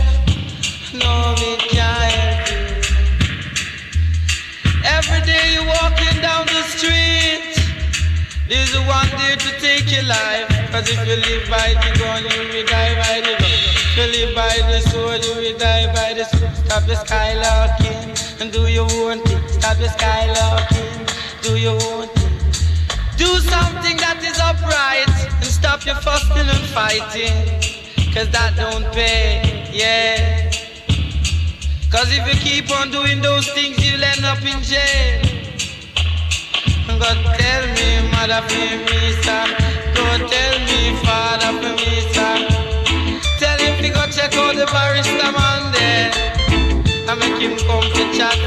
No, 0.93 1.35
we 1.39 1.57
can't 1.57 2.11
help 2.13 2.47
you. 2.51 2.65
Every 4.85 5.21
day 5.25 5.53
you're 5.53 5.65
walking 5.65 6.21
down 6.21 6.45
the 6.45 6.61
street, 6.63 7.54
there's 8.47 8.73
a 8.75 8.81
one 8.85 9.09
there 9.17 9.35
to 9.35 9.51
take 9.59 9.91
your 9.91 10.05
life. 10.05 10.47
Cause 10.71 10.89
if 10.89 10.99
you 11.07 11.15
live 11.15 11.49
by 11.49 11.73
the 11.81 11.89
gun, 11.97 12.21
you 12.23 12.39
will 12.53 12.65
die 12.67 12.93
by 13.01 13.21
the 13.21 13.33
gun. 13.41 13.57
If 13.73 13.97
you 13.97 14.07
live 14.13 14.35
by 14.35 14.55
the 14.69 14.79
sword, 14.89 15.25
you 15.25 15.35
will 15.35 15.57
die 15.57 15.87
by 15.93 16.13
the 16.13 16.25
sword. 16.25 16.53
Stop 16.53 16.83
the 16.85 16.93
skylarking 16.93 18.41
and 18.41 18.51
do 18.51 18.67
your 18.67 18.89
own 19.01 19.19
thing. 19.23 19.41
Stop 19.47 19.77
the 19.77 19.87
skylarking, 19.87 21.41
do 21.41 21.57
your 21.57 21.81
own 21.89 22.07
thing. 22.09 22.37
Do 23.17 23.31
something 23.49 23.97
that 23.97 24.21
is 24.21 24.37
upright 24.37 25.09
and 25.41 25.45
stop 25.45 25.85
your 25.85 25.95
fussing 25.95 26.47
and 26.47 26.65
fighting. 26.69 27.49
Cause 28.13 28.29
that 28.29 28.53
don't 28.55 28.85
pay, 28.93 29.69
yeah. 29.73 30.51
Cause 31.89 32.07
if 32.11 32.27
you 32.27 32.39
keep 32.39 32.71
on 32.79 32.91
doing 32.91 33.21
those 33.21 33.47
things, 33.53 33.77
you'll 33.83 34.03
end 34.03 34.25
up 34.25 34.41
in 34.43 34.61
jail. 34.61 35.34
God 36.99 37.17
tell 37.37 37.65
me, 37.75 38.09
mother 38.11 38.41
for 38.47 38.69
me, 38.85 38.99
sir. 39.23 39.45
Don't 39.95 40.23
tell 40.31 40.55
me, 40.67 40.95
father 41.03 41.51
for 41.61 41.73
me, 41.75 41.93
sir. 42.13 42.35
Tell 43.39 43.59
him 43.59 43.75
to 43.83 43.89
go 43.89 44.03
check 44.07 44.33
out 44.35 44.55
the 44.55 44.65
barrister 44.67 45.31
man 45.31 45.71
there. 45.73 46.11
And 47.09 47.19
make 47.19 47.41
him 47.41 47.57
come 47.67 47.83
to 47.83 48.03
chat 48.17 48.37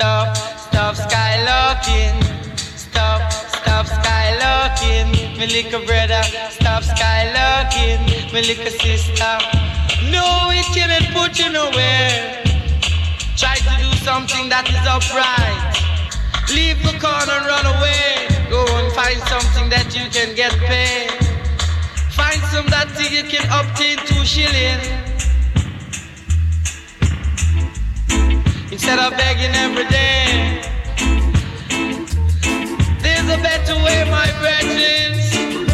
Stop, 0.00 0.34
stop 0.56 0.94
skylarking. 0.96 2.16
Stop, 2.56 3.20
stop 3.30 3.84
skylarking. 3.84 5.12
Me 5.36 5.46
little 5.46 5.84
brother, 5.84 6.22
stop 6.48 6.82
skylarking. 6.82 8.32
Me 8.32 8.40
little 8.40 8.72
sister. 8.80 9.36
No, 10.08 10.48
it 10.56 10.64
cannot 10.72 11.04
put 11.12 11.38
you 11.38 11.52
nowhere. 11.52 12.40
Try 13.36 13.56
to 13.56 13.72
do 13.76 13.92
something 14.00 14.48
that 14.48 14.64
is 14.72 14.80
upright. 14.88 15.76
Leave 16.48 16.80
the 16.82 16.96
corner 16.96 17.36
and 17.36 17.44
run 17.44 17.66
away. 17.68 18.24
Go 18.48 18.64
and 18.80 18.90
find 18.94 19.20
something 19.28 19.68
that 19.68 19.92
you 19.94 20.08
can 20.08 20.34
get 20.34 20.52
paid. 20.64 21.12
Find 22.16 22.40
some 22.48 22.64
that 22.72 22.88
you 23.12 23.22
can 23.28 23.44
obtain 23.52 23.98
two 24.08 24.24
shilling. 24.24 25.09
Instead 28.72 29.00
of 29.00 29.10
begging 29.16 29.52
every 29.56 29.84
day. 29.88 30.62
There's 33.02 33.28
a 33.28 33.42
better 33.42 33.74
way, 33.82 34.04
my 34.08 34.30
brethren. 34.38 35.69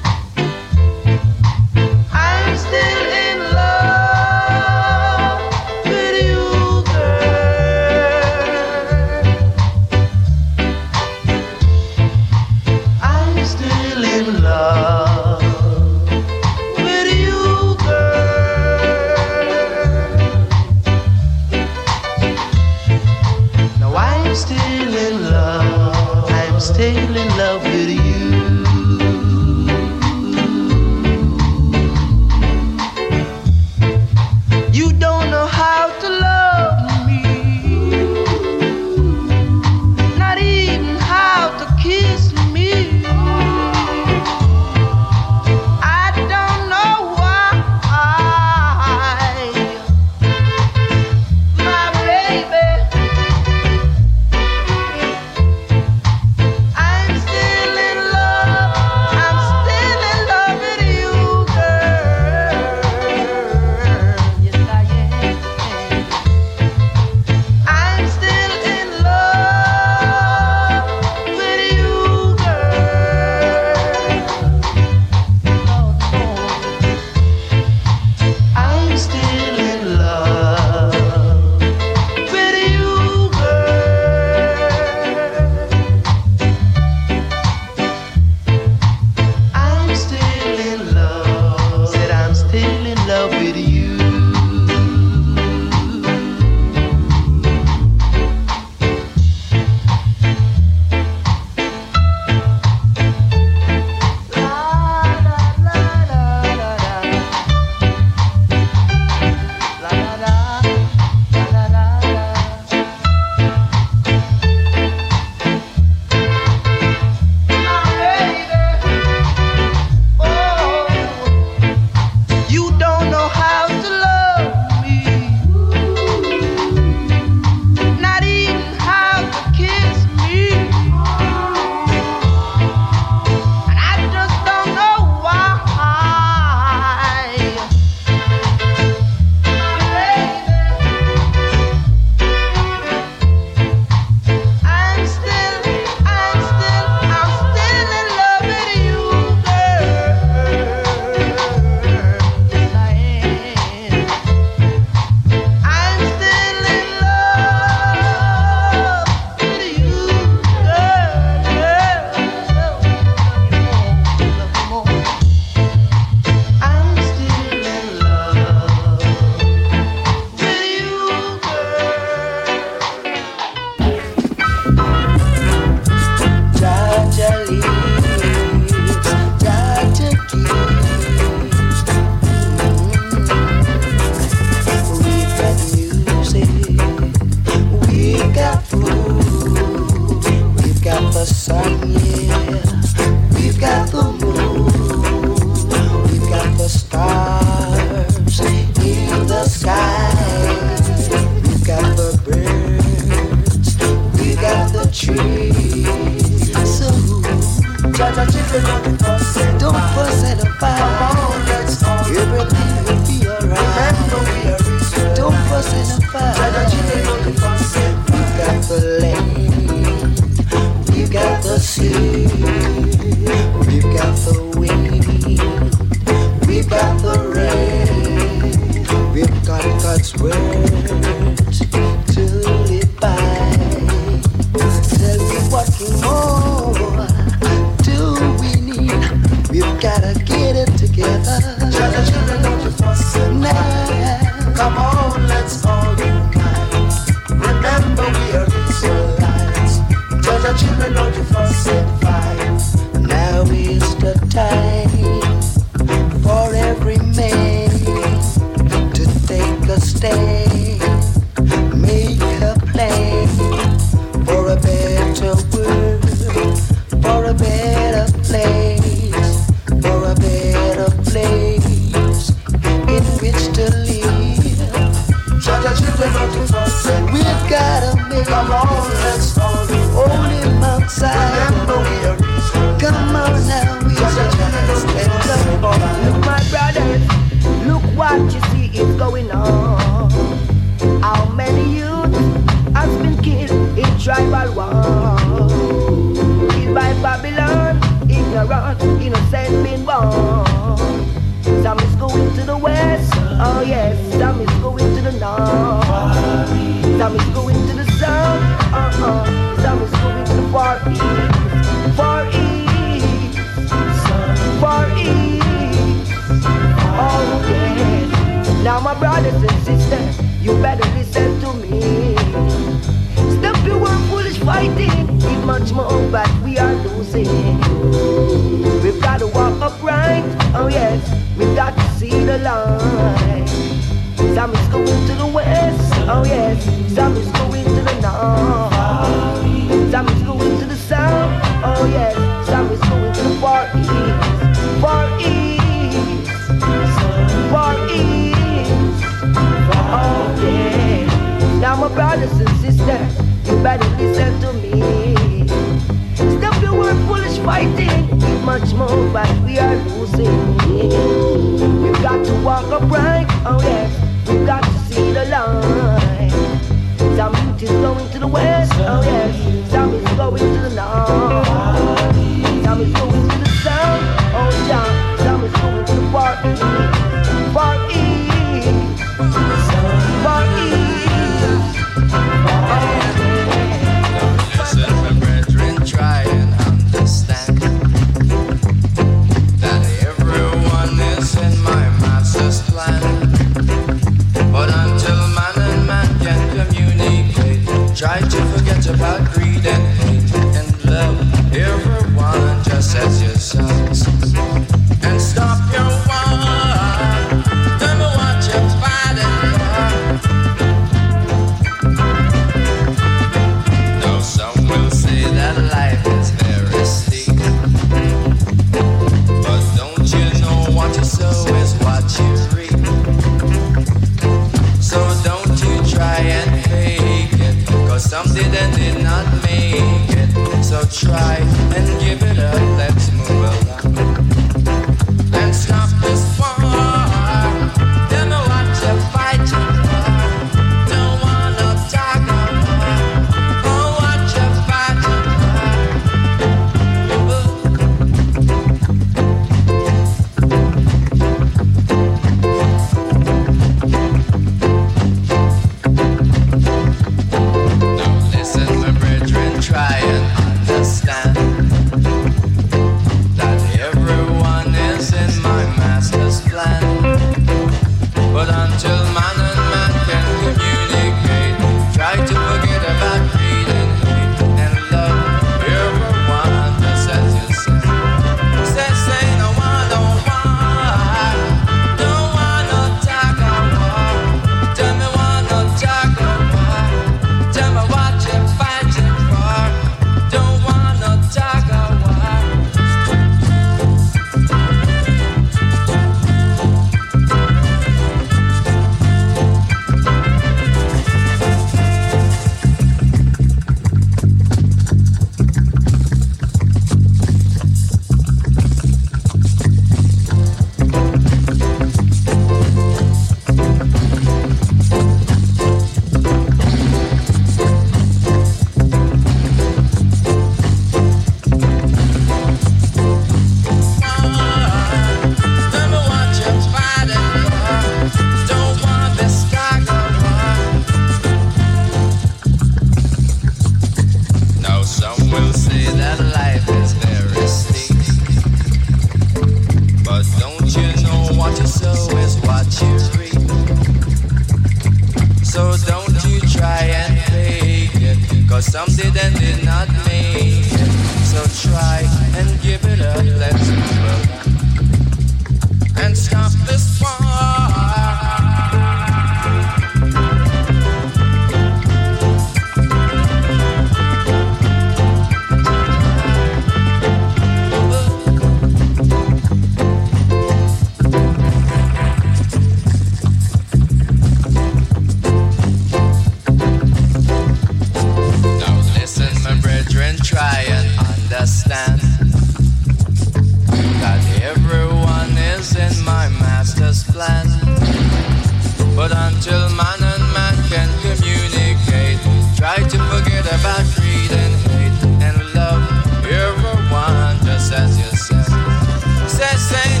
Say, 599.71 600.00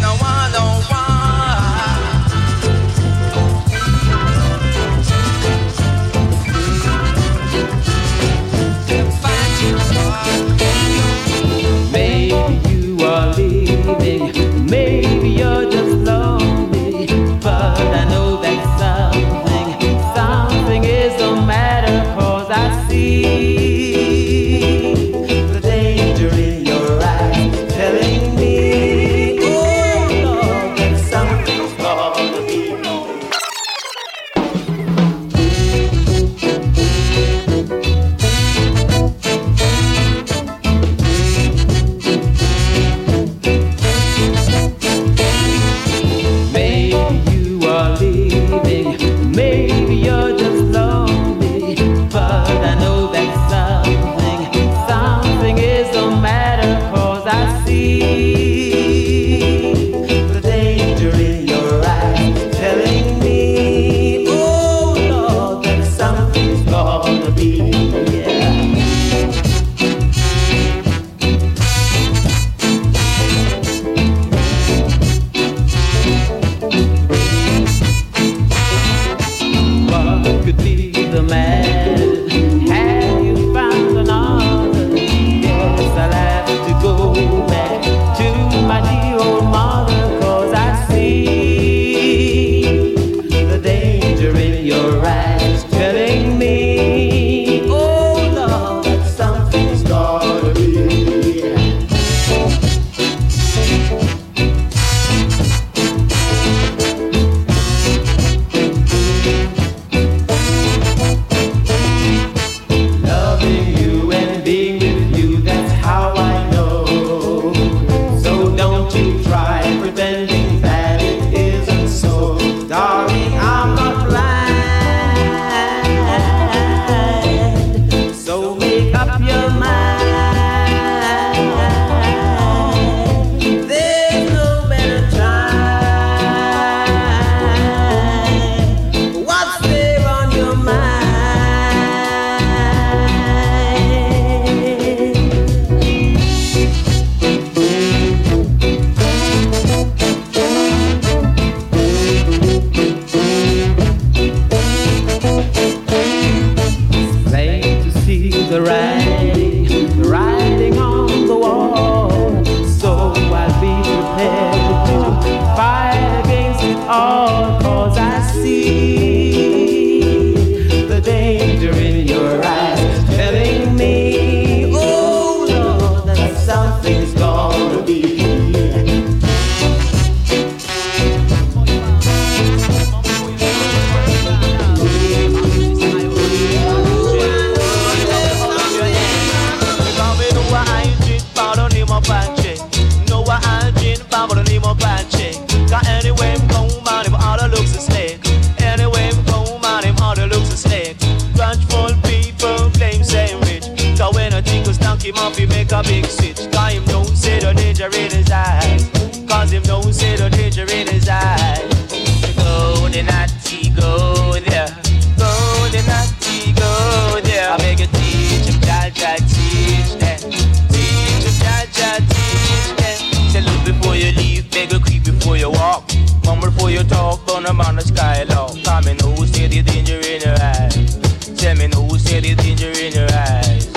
you 226.71 226.83
talk, 226.83 227.25
burn 227.27 227.43
them 227.43 227.59
on 227.61 227.75
the 227.75 227.81
skylark. 227.81 228.55
Come 228.63 228.87
in 228.87 228.97
who 228.99 229.27
see 229.27 229.47
the 229.47 229.61
danger 229.61 229.99
in 229.99 230.21
your 230.21 230.37
eyes. 230.39 230.95
Tell 231.35 231.55
me 231.55 231.67
who 231.67 231.99
see 231.99 232.19
the 232.19 232.35
danger 232.35 232.71
in 232.71 232.93
your 232.93 233.11
eyes. 233.11 233.67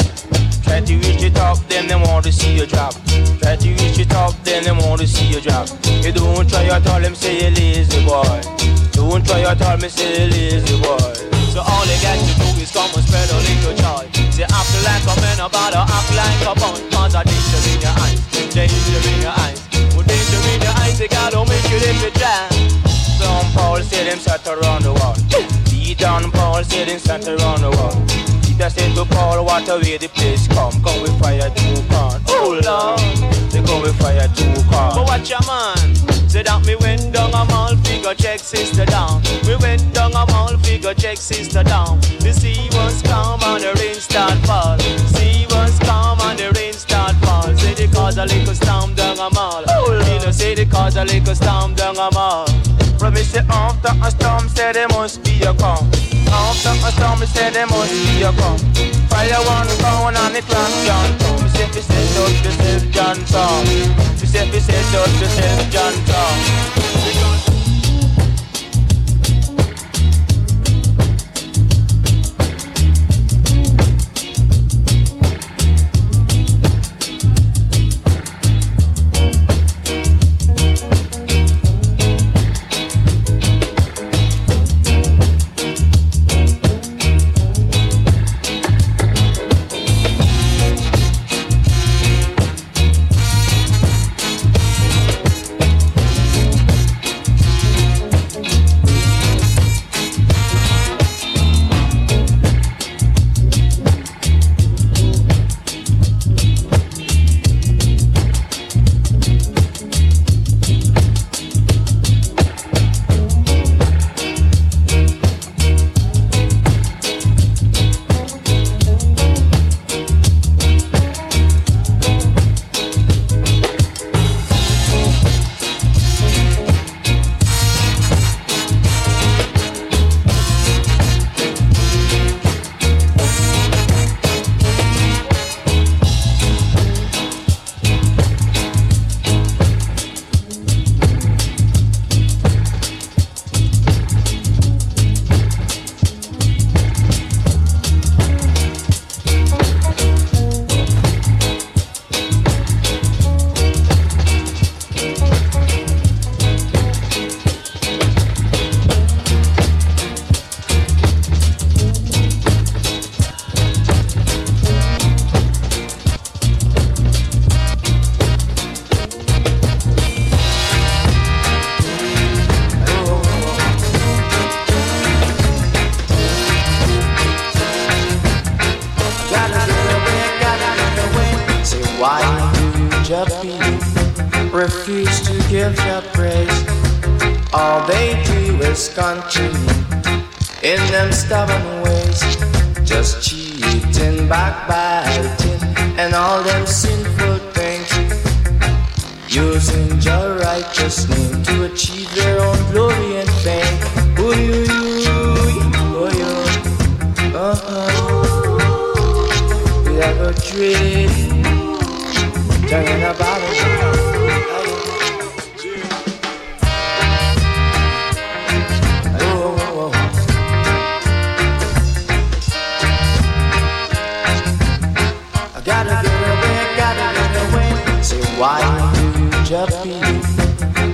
Try 0.62 0.80
to 0.80 0.94
reach 1.02 1.20
the 1.20 1.30
top, 1.30 1.58
then 1.68 1.88
they 1.88 1.96
want 1.96 2.24
to 2.24 2.32
see 2.32 2.54
you 2.54 2.66
drop. 2.66 2.94
Try 3.42 3.56
to 3.56 3.68
reach 3.82 3.98
the 3.98 4.06
top, 4.08 4.32
then 4.44 4.64
they 4.64 4.72
want 4.72 5.00
to 5.00 5.06
see 5.06 5.26
you 5.26 5.40
drop. 5.40 5.68
You 6.04 6.12
don't 6.12 6.48
try 6.48 6.64
at 6.70 6.86
all, 6.86 7.00
them 7.00 7.14
say 7.14 7.42
you 7.42 7.50
lazy 7.56 8.04
boy. 8.06 8.40
Don't 8.92 9.26
try 9.26 9.42
at 9.42 9.60
all, 9.62 9.76
me 9.78 9.88
say 9.88 10.24
you 10.24 10.30
lazy 10.30 10.76
boy. 10.78 10.98
So 11.50 11.60
all 11.66 11.84
they 11.86 11.98
got 11.98 12.14
to 12.14 12.32
do 12.36 12.48
is 12.62 12.70
come 12.70 12.90
and 12.94 13.04
spread 13.04 13.30
a 13.30 13.38
little 13.42 13.74
joy. 13.74 14.04
Say 14.30 14.46
act 14.46 14.72
like 14.86 15.04
a 15.08 15.14
man 15.20 15.38
about 15.42 15.72
to 15.74 15.82
act 15.82 16.10
like 16.14 16.42
a 16.46 16.52
bun. 16.58 16.78
Cause 16.90 17.14
a 17.14 17.22
danger 17.24 17.60
in 17.70 17.80
your 17.80 17.94
eyes, 18.04 18.20
danger 18.54 19.00
in 19.02 19.18
your 19.22 19.34
eyes. 19.34 19.58
With 19.96 20.06
danger 20.06 20.42
in 20.52 20.62
your 20.62 20.74
eyes, 20.84 20.98
they 20.98 21.08
gotta 21.08 21.42
make 21.48 21.64
you 21.70 21.78
live 21.80 22.02
it 22.06 22.14
down. 22.14 22.83
Some 23.24 23.52
Paul 23.56 23.80
said 23.80 24.06
them 24.06 24.18
sat 24.18 24.46
around 24.46 24.84
the 24.84 24.92
wall. 24.92 25.16
The 25.72 25.94
Don 25.96 26.30
Paul 26.30 26.62
said 26.62 26.88
them 26.88 26.98
sat 26.98 27.26
around 27.26 27.62
the 27.62 27.70
wall. 27.72 27.96
Peter 28.44 28.68
said 28.68 28.94
to 28.94 29.04
Paul, 29.06 29.44
what 29.46 29.66
a 29.66 29.80
way 29.80 29.96
the 29.96 30.08
place 30.12 30.46
come. 30.48 30.76
Come 30.84 31.00
with 31.00 31.16
fire 31.18 31.48
two 31.56 31.80
can. 31.88 32.20
Oh 32.28 32.60
Lord, 32.60 33.00
they 33.48 33.62
come 33.64 33.80
with 33.80 33.96
fire 33.96 34.28
two 34.36 34.52
can. 34.68 34.92
But 34.92 35.08
watch 35.08 35.30
your 35.30 35.40
man. 35.48 35.96
Say 36.28 36.42
that 36.42 36.66
me 36.66 36.76
went 36.76 37.14
down 37.14 37.32
a 37.32 37.48
mall, 37.48 37.74
figure 37.80 38.12
check 38.12 38.40
sister 38.40 38.84
down. 38.84 39.22
We 39.48 39.56
went 39.56 39.94
down 39.94 40.12
a 40.12 40.26
mall, 40.28 40.52
figure 40.58 40.92
check 40.92 41.16
sister 41.16 41.64
down. 41.64 42.00
The 42.20 42.32
sea 42.32 42.68
was 42.76 43.00
calm 43.08 43.40
and 43.40 43.64
the 43.64 43.72
rain 43.80 43.96
start 43.96 44.36
fall. 44.44 44.76
Sea 45.16 45.46
was 45.48 45.78
calm 45.80 46.20
and 46.28 46.38
the 46.38 46.52
rain 46.60 46.74
start 46.74 47.16
fall. 47.24 47.48
Say 47.56 47.72
they 47.72 47.88
cause 47.88 48.18
a 48.18 48.26
little 48.26 48.54
storm 48.54 48.92
down 48.94 49.16
a 49.16 49.32
mall. 49.32 49.64
You 50.12 50.20
know 50.20 50.30
say 50.30 50.54
they 50.54 50.66
cause 50.66 50.96
a 50.96 51.04
little 51.04 51.34
storm 51.34 51.72
down 51.74 51.96
a 51.96 52.10
mall. 52.12 52.46
From 53.04 53.12
me 53.12 53.22
say 53.22 53.44
after 53.50 53.92
a 54.02 54.10
storm, 54.10 54.48
say 54.48 54.72
there 54.72 54.88
must 54.88 55.22
be 55.24 55.42
a 55.42 55.52
calm. 55.52 55.90
After 56.32 56.70
a 56.70 56.90
storm, 56.90 57.20
me 57.20 57.26
say 57.26 57.50
there 57.50 57.66
must 57.66 57.92
be 57.92 58.22
a 58.22 58.32
calm. 58.32 58.56
Fire 59.12 59.44
one 59.44 59.68
going 59.84 60.16
on 60.16 60.34
it 60.34 60.48
rock 60.48 60.72
John 60.86 61.18
Tom. 61.18 61.42
Me 61.42 61.48
say, 61.50 61.66
me 61.66 61.82
say, 61.82 62.14
touch 62.14 62.44
yourself, 62.46 62.90
John 62.92 63.16
Tom. 63.26 63.64
Me 63.66 64.24
say, 64.24 64.50
me 64.50 64.58
say, 64.58 64.80
touch 64.90 65.20
yourself, 65.20 65.70
John 65.70 65.92
Tom. 66.06 66.73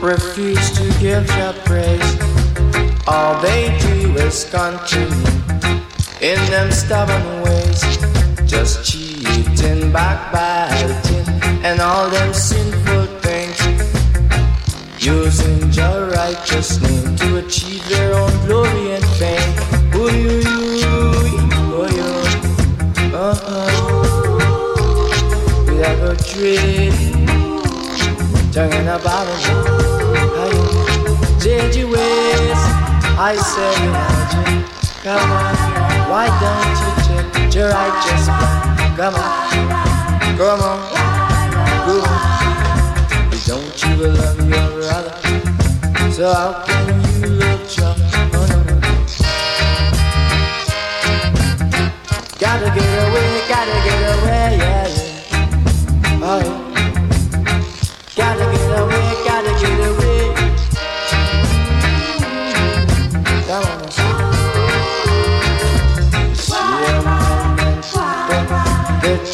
Refuse 0.03 0.71
to 0.73 0.83
give 0.99 1.25
your 1.37 1.53
praise. 1.65 2.19
All 3.07 3.41
they 3.41 3.79
do 3.79 4.13
is 4.17 4.45
continue 4.51 5.07
in 6.21 6.37
them 6.51 6.73
stubborn 6.73 7.43
ways. 7.43 7.81
Just 8.51 8.85
cheating, 8.85 9.93
backbiting, 9.93 11.29
and 11.65 11.81
all 11.81 12.11
them 12.11 12.35
sinful 12.35 13.07
things. 13.23 13.57
Using 14.99 15.71
your 15.71 16.11
righteous 16.11 16.81
name 16.83 17.15
to 17.19 17.37
achieve 17.37 17.89
their 17.89 18.15
own 18.17 18.33
glory 18.47 18.95
and 18.97 19.05
fame. 19.15 19.55
Ooh, 19.95 20.11
you, 20.11 20.41
you, 20.41 20.97
ooh, 21.77 21.89
you. 21.95 22.11
Uh-huh. 23.15 23.71
We 25.69 25.77
have 25.79 26.03
a 26.03 26.17
dream. 26.35 27.20
Change 31.41 31.77
your 31.77 31.87
ways. 31.87 32.61
I 33.17 33.37
say. 33.37 33.75
Come 35.05 35.31
on. 35.31 35.55
Why 36.11 36.27
don't 36.43 36.81
you 36.83 36.91
check 37.07 37.55
your 37.55 37.69
righteous? 37.71 38.27
Come 38.97 39.15
on. 39.15 39.23
Come 40.37 40.61
on. 40.67 40.79
Come 41.87 42.03
on. 42.03 42.31
Don't 43.47 43.77
you 43.85 43.93
love 44.09 44.39
your 44.49 44.69
brother? 44.75 45.15
So 46.11 46.25
how 46.33 46.51
can 46.67 47.01
you 47.23 47.29
love 47.39 47.63
your 47.79 47.95
no. 48.33 48.43
Gotta 52.41 52.69
get 52.75 52.93
away, 53.09 53.31
gotta 53.49 53.77
get 53.85 54.01
away, 54.11 54.20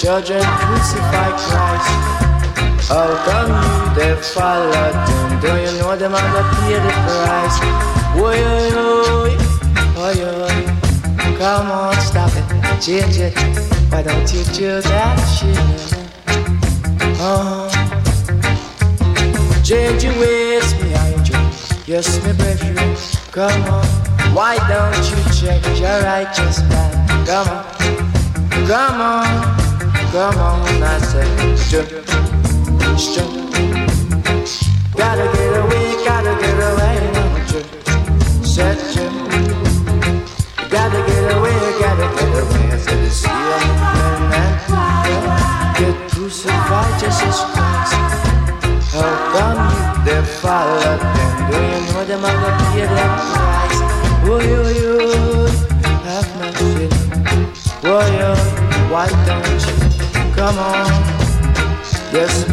and 0.08 0.46
crucify 0.60 1.30
Christ. 1.34 1.90
How 2.88 3.10
come 3.26 3.50
you 3.50 3.94
they 3.96 4.14
followed 4.22 4.72
them? 4.72 5.40
Do 5.40 5.48
you 5.48 5.72
know 5.80 5.96
them 5.96 6.14
are 6.14 6.20
gonna 6.20 6.48
pay 6.54 6.78
the 6.78 6.92
price? 7.02 7.58
Oi, 8.14 8.38
oi, 8.38 8.70
oi, 8.78 9.32
oi, 9.98 10.18
oi. 10.44 10.58
Come 11.38 11.70
on, 11.72 12.00
stop 12.00 12.30
it, 12.36 12.46
change 12.80 13.18
it. 13.18 13.34
Why 13.90 14.02
don't 14.02 14.32
you 14.32 14.44
do 14.54 14.80
that 14.80 15.18
shit? 15.34 15.58
Oh, 17.18 17.68
change 19.64 20.04
your 20.04 20.14
ways 20.20 20.72
behind 20.74 21.28
you. 21.28 21.34
Yes, 21.92 22.24
me 22.24 22.32
brethren, 22.32 22.94
come 23.32 23.60
on. 23.64 23.84
Why 24.32 24.56
don't 24.68 25.04
you 25.10 25.18
check 25.34 25.64
your 25.80 26.00
righteous 26.02 26.60
man? 26.70 27.26
Come 27.26 27.48
on, 27.48 27.64
come 28.68 29.00
on, 29.00 29.65
come 30.16 30.38
on, 30.38 30.82
I 30.82 30.98
say, 31.10 31.28
jump, 31.68 31.90
jump. 33.12 33.32
Gotta 34.96 35.26
get 35.36 35.52
away, 35.60 35.86
gotta 36.08 36.32
get 36.40 36.58
away, 36.70 36.96
jump, 37.50 37.66
set 38.42 38.78
jump. 38.94 39.14
Gotta 40.70 41.00
get 41.08 41.24
away, 41.36 41.58
gotta 41.82 42.06
get 42.16 42.32
away. 42.42 42.64
I 42.72 42.78
said, 42.78 42.98
the 43.04 43.10
sea 43.10 43.48
of 43.56 43.64
man, 44.32 44.52
get 45.76 45.96
crucified, 46.10 46.94
Jesus 46.98 47.38
Christ. 47.52 47.92
How 48.96 49.12
come 49.34 49.60
you 49.68 50.04
they 50.06 50.22
follow 50.40 50.80
them? 50.80 51.00
Do 51.50 51.56
you 51.60 51.78
know 51.92 52.04
them 52.08 52.24
are 52.24 52.36
gonna 52.40 52.72
pay 52.72 53.45
come 60.46 60.58
on? 60.58 60.86
Yes, 62.12 62.45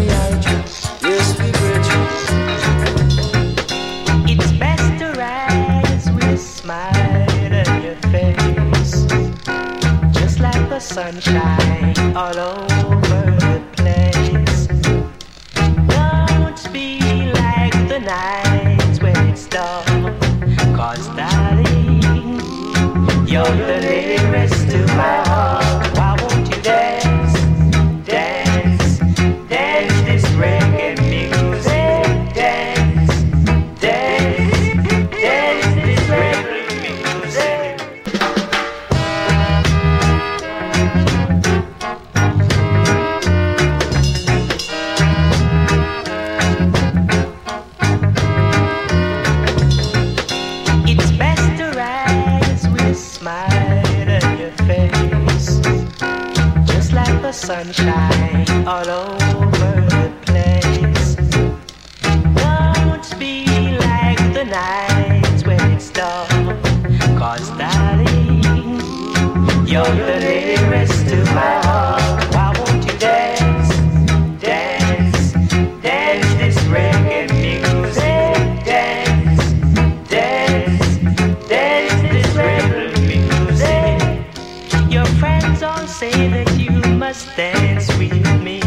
dance 87.35 87.87
with 87.97 88.41
me, 88.41 88.59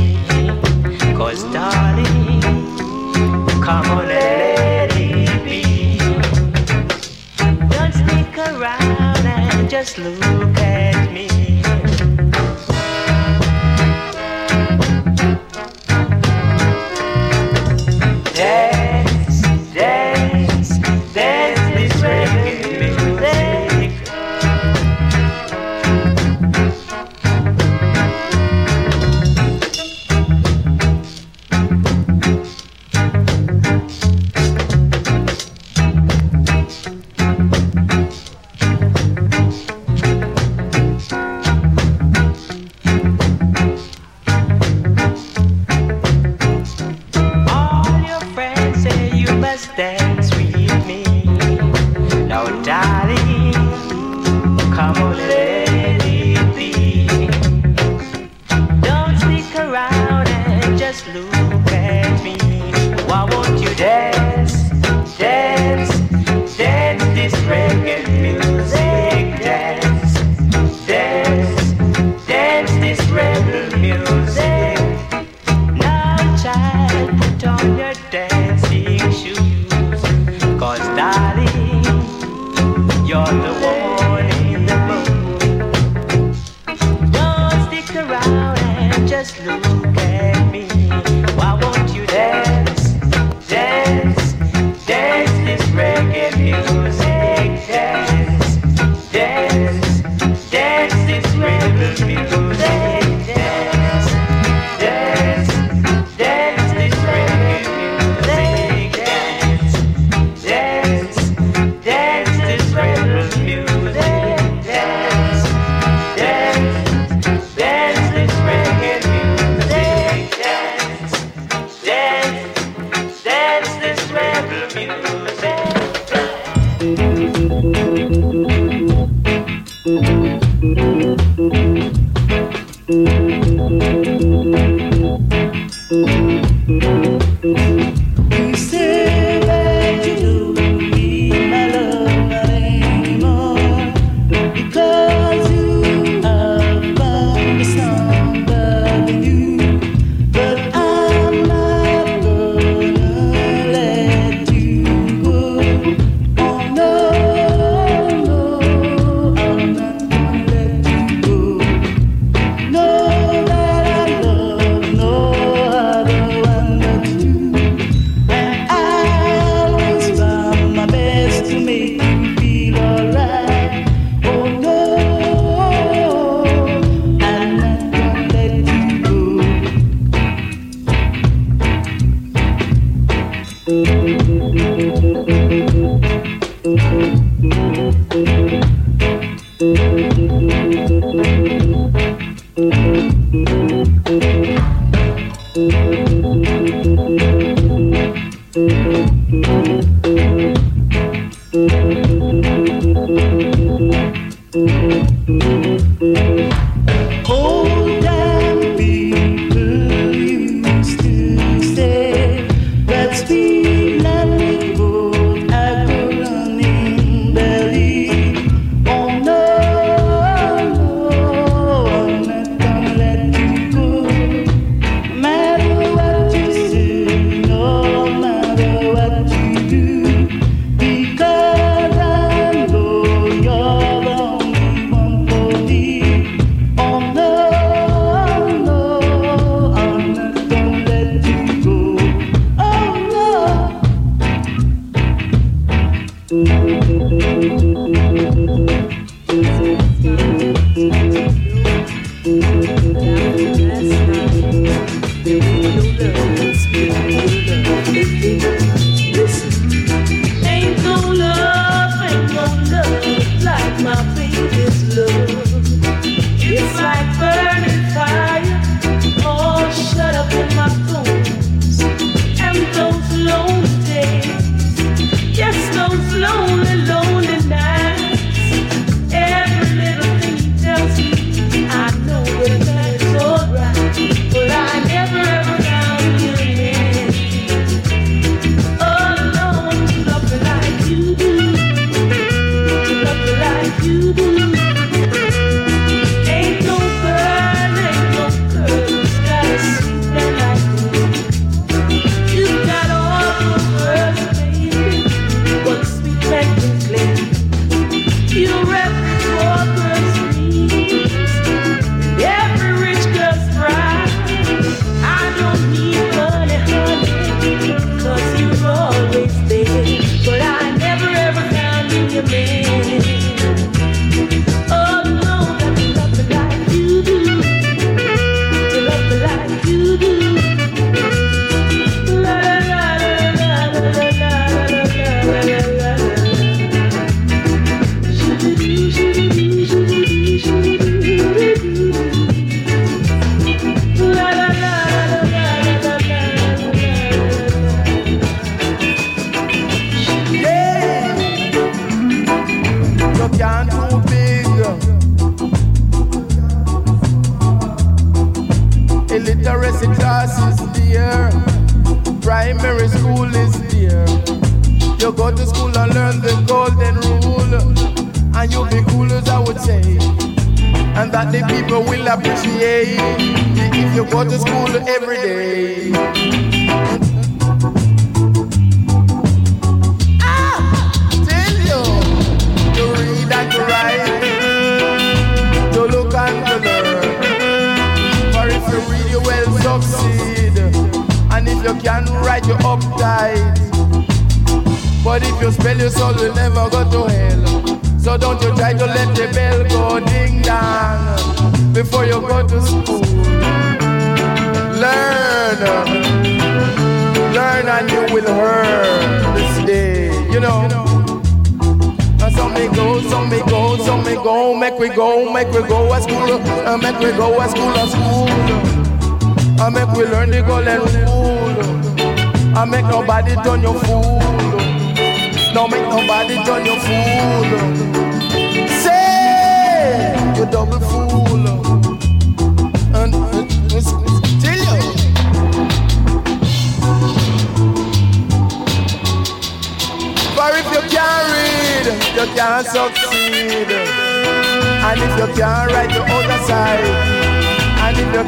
cause 1.15 1.43
darling, 1.53 2.41
come 3.63 3.87
on 3.91 4.01
and 4.01 4.09
let 4.09 4.97
it 4.97 5.45
be. 5.45 5.99
Don't 7.71 7.93
stick 7.93 8.39
around 8.39 9.27
and 9.27 9.71
just 9.71 9.99
look 9.99 10.26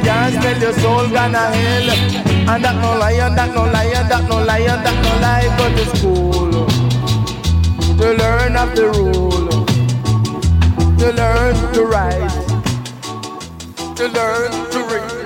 can't 0.09 0.35
spell 0.35 0.59
your 0.59 0.72
soul 0.72 1.06
gonna 1.10 1.44
hell. 1.55 1.89
And 2.51 2.64
that 2.64 2.76
no 2.80 2.90
lion, 2.98 3.35
that 3.36 3.55
no 3.55 3.64
lion, 3.64 4.09
that 4.09 4.24
no 4.28 4.36
lion, 4.51 4.82
that 4.85 4.98
no 5.05 5.12
lie. 5.24 5.48
Go 5.59 5.66
to 5.76 5.85
school 5.97 6.51
to 8.01 8.09
learn 8.20 8.55
of 8.56 8.74
the 8.74 8.86
rule, 8.97 9.48
to 11.01 11.09
learn 11.20 11.56
to 11.74 11.82
write, 11.93 12.35
to 13.97 14.05
learn 14.16 14.51
to 14.72 14.78
read. 14.90 15.18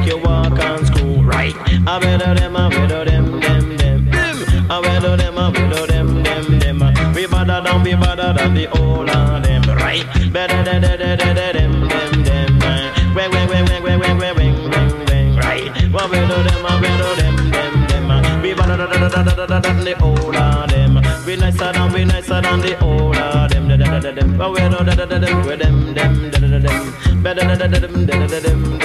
make 0.00 0.08
you 0.08 0.18
walk 0.18 0.58
and 0.58 0.86
school 0.86 1.22
right. 1.22 1.54
I 1.86 1.98
better 1.98 2.34
them, 2.34 2.56
I 2.56 2.68
better 2.68 3.04
them, 3.04 3.40
them, 3.40 3.76
them, 3.76 4.10
them. 4.10 4.70
I 4.70 4.80
better 4.80 5.16
them, 5.16 5.38
I 5.38 5.50
better 5.50 5.86
them, 5.86 6.22
them, 6.22 6.58
them. 6.58 7.14
We 7.14 7.26
better 7.26 7.60
don't 7.62 7.84
be 7.84 7.94
better 7.94 8.32
than 8.32 8.54
the 8.54 8.66
old 8.78 9.10
and 9.10 9.44
them 9.44 9.62
right. 9.76 10.04
Better 10.32 10.62
than 10.64 10.80
them, 10.82 10.98
them, 10.98 11.88
them, 11.88 12.24
them, 12.24 12.58
them. 12.58 13.14
Wang, 13.14 13.30
wang, 13.30 13.48
wang, 13.48 13.64
wang, 13.66 13.82
wang, 13.82 14.00
wang, 14.00 14.18
wang, 14.18 14.70
wang, 14.70 15.06
wang, 15.06 15.36
right. 15.36 15.68
I 15.68 16.08
better 16.08 16.42
them, 16.48 16.66
I 16.66 16.80
better 16.80 17.14
them, 17.20 17.36
them, 17.50 17.86
them. 17.88 18.42
We 18.42 18.54
better 18.54 18.76
than 18.76 19.84
the 19.84 19.94
old 20.02 20.36
and 20.36 20.70
them. 20.70 21.26
We 21.26 21.36
nicer 21.36 21.72
than, 21.72 21.92
we 21.92 22.04
nicer 22.04 22.40
than 22.40 22.60
the 22.60 22.80
old 22.82 23.16
and 23.16 23.70
them. 23.70 24.38
But 24.38 24.54
them. 24.54 24.72
know 24.72 24.82
that 24.82 25.08
them, 25.08 25.20
them, 25.20 25.94
them, 25.94 25.94
them, 25.94 26.30
them, 26.30 26.62
them. 26.62 27.22
Better 27.22 27.56
than 27.56 27.70
them, 27.70 28.06
them, 28.06 28.28
them, 28.28 28.42
them. 28.42 28.79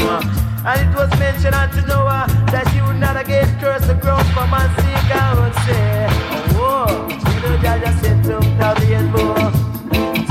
Adam. 0.00 0.24
And 0.66 0.80
it 0.88 0.96
was 0.96 1.10
mentioned 1.18 1.54
unto 1.54 1.80
Noah 1.86 2.26
that 2.52 2.68
he 2.68 2.82
would 2.82 2.96
not 2.98 3.16
again 3.16 3.48
curse 3.60 3.86
the 3.86 3.94
ground 3.94 4.26
for 4.28 4.46
man's 4.46 4.74
sake. 4.76 5.10
I 5.16 5.32
would 5.38 5.54
say, 5.64 6.06
Oh, 6.60 7.08
you 7.08 7.40
know, 7.40 7.56
Jah 7.62 7.78
Jah 7.80 7.92
set 8.00 8.28
up 8.28 8.44
the 8.44 8.68
rainbow. 8.84 9.34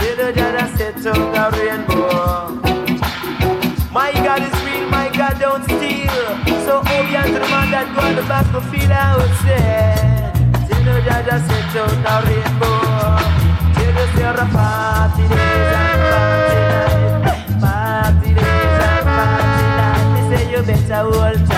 You 0.03 0.15
know, 0.17 0.31
Jah 0.31 0.51
Jah 0.53 0.77
set 0.77 1.05
up 1.07 1.17
the 1.33 1.43
rainbow. 1.57 2.61
My 3.91 4.11
God 4.13 4.43
is 4.43 4.53
real, 4.63 4.87
my 4.89 5.09
God 5.09 5.39
don't 5.39 5.63
steal. 5.63 6.13
So, 6.65 6.83
oh, 6.85 6.99
obedient 7.01 7.27
to 7.33 7.39
the 7.41 7.49
man 7.49 7.71
that 7.71 7.89
go 7.95 8.01
on 8.05 8.15
the 8.15 8.21
back 8.29 8.45
of 8.53 8.63
field, 8.69 8.91
I 8.91 9.17
would 9.17 9.35
say, 9.41 10.69
You 10.69 10.85
know, 10.85 11.01
Jah 11.01 11.25
Jah 11.25 11.41
set 11.41 11.73
up 11.81 11.89
the 12.05 12.15
rainbow. 12.29 12.77
You 13.81 13.89
know, 13.95 14.05
there 14.13 14.37
are 14.37 14.49
party 14.53 15.23
days 15.25 15.73
and 15.73 16.01
party 16.13 16.55
nights. 16.69 17.08
better 20.63 21.03
hold 21.11 21.48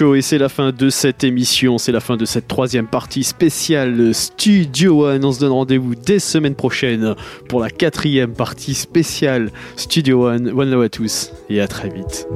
Et 0.00 0.22
c'est 0.22 0.38
la 0.38 0.48
fin 0.48 0.70
de 0.70 0.90
cette 0.90 1.24
émission, 1.24 1.76
c'est 1.76 1.90
la 1.90 1.98
fin 1.98 2.16
de 2.16 2.24
cette 2.24 2.46
troisième 2.46 2.86
partie 2.86 3.24
spéciale 3.24 4.14
Studio 4.14 5.06
One. 5.06 5.24
On 5.24 5.32
se 5.32 5.40
donne 5.40 5.50
rendez-vous 5.50 5.96
dès 5.96 6.20
semaine 6.20 6.54
prochaine 6.54 7.16
pour 7.48 7.58
la 7.58 7.68
quatrième 7.68 8.32
partie 8.32 8.74
spéciale 8.74 9.50
Studio 9.74 10.28
One. 10.28 10.52
One 10.56 10.70
love 10.70 10.82
à 10.82 10.88
tous 10.88 11.32
et 11.50 11.60
à 11.60 11.66
très 11.66 11.88
vite. 11.88 12.28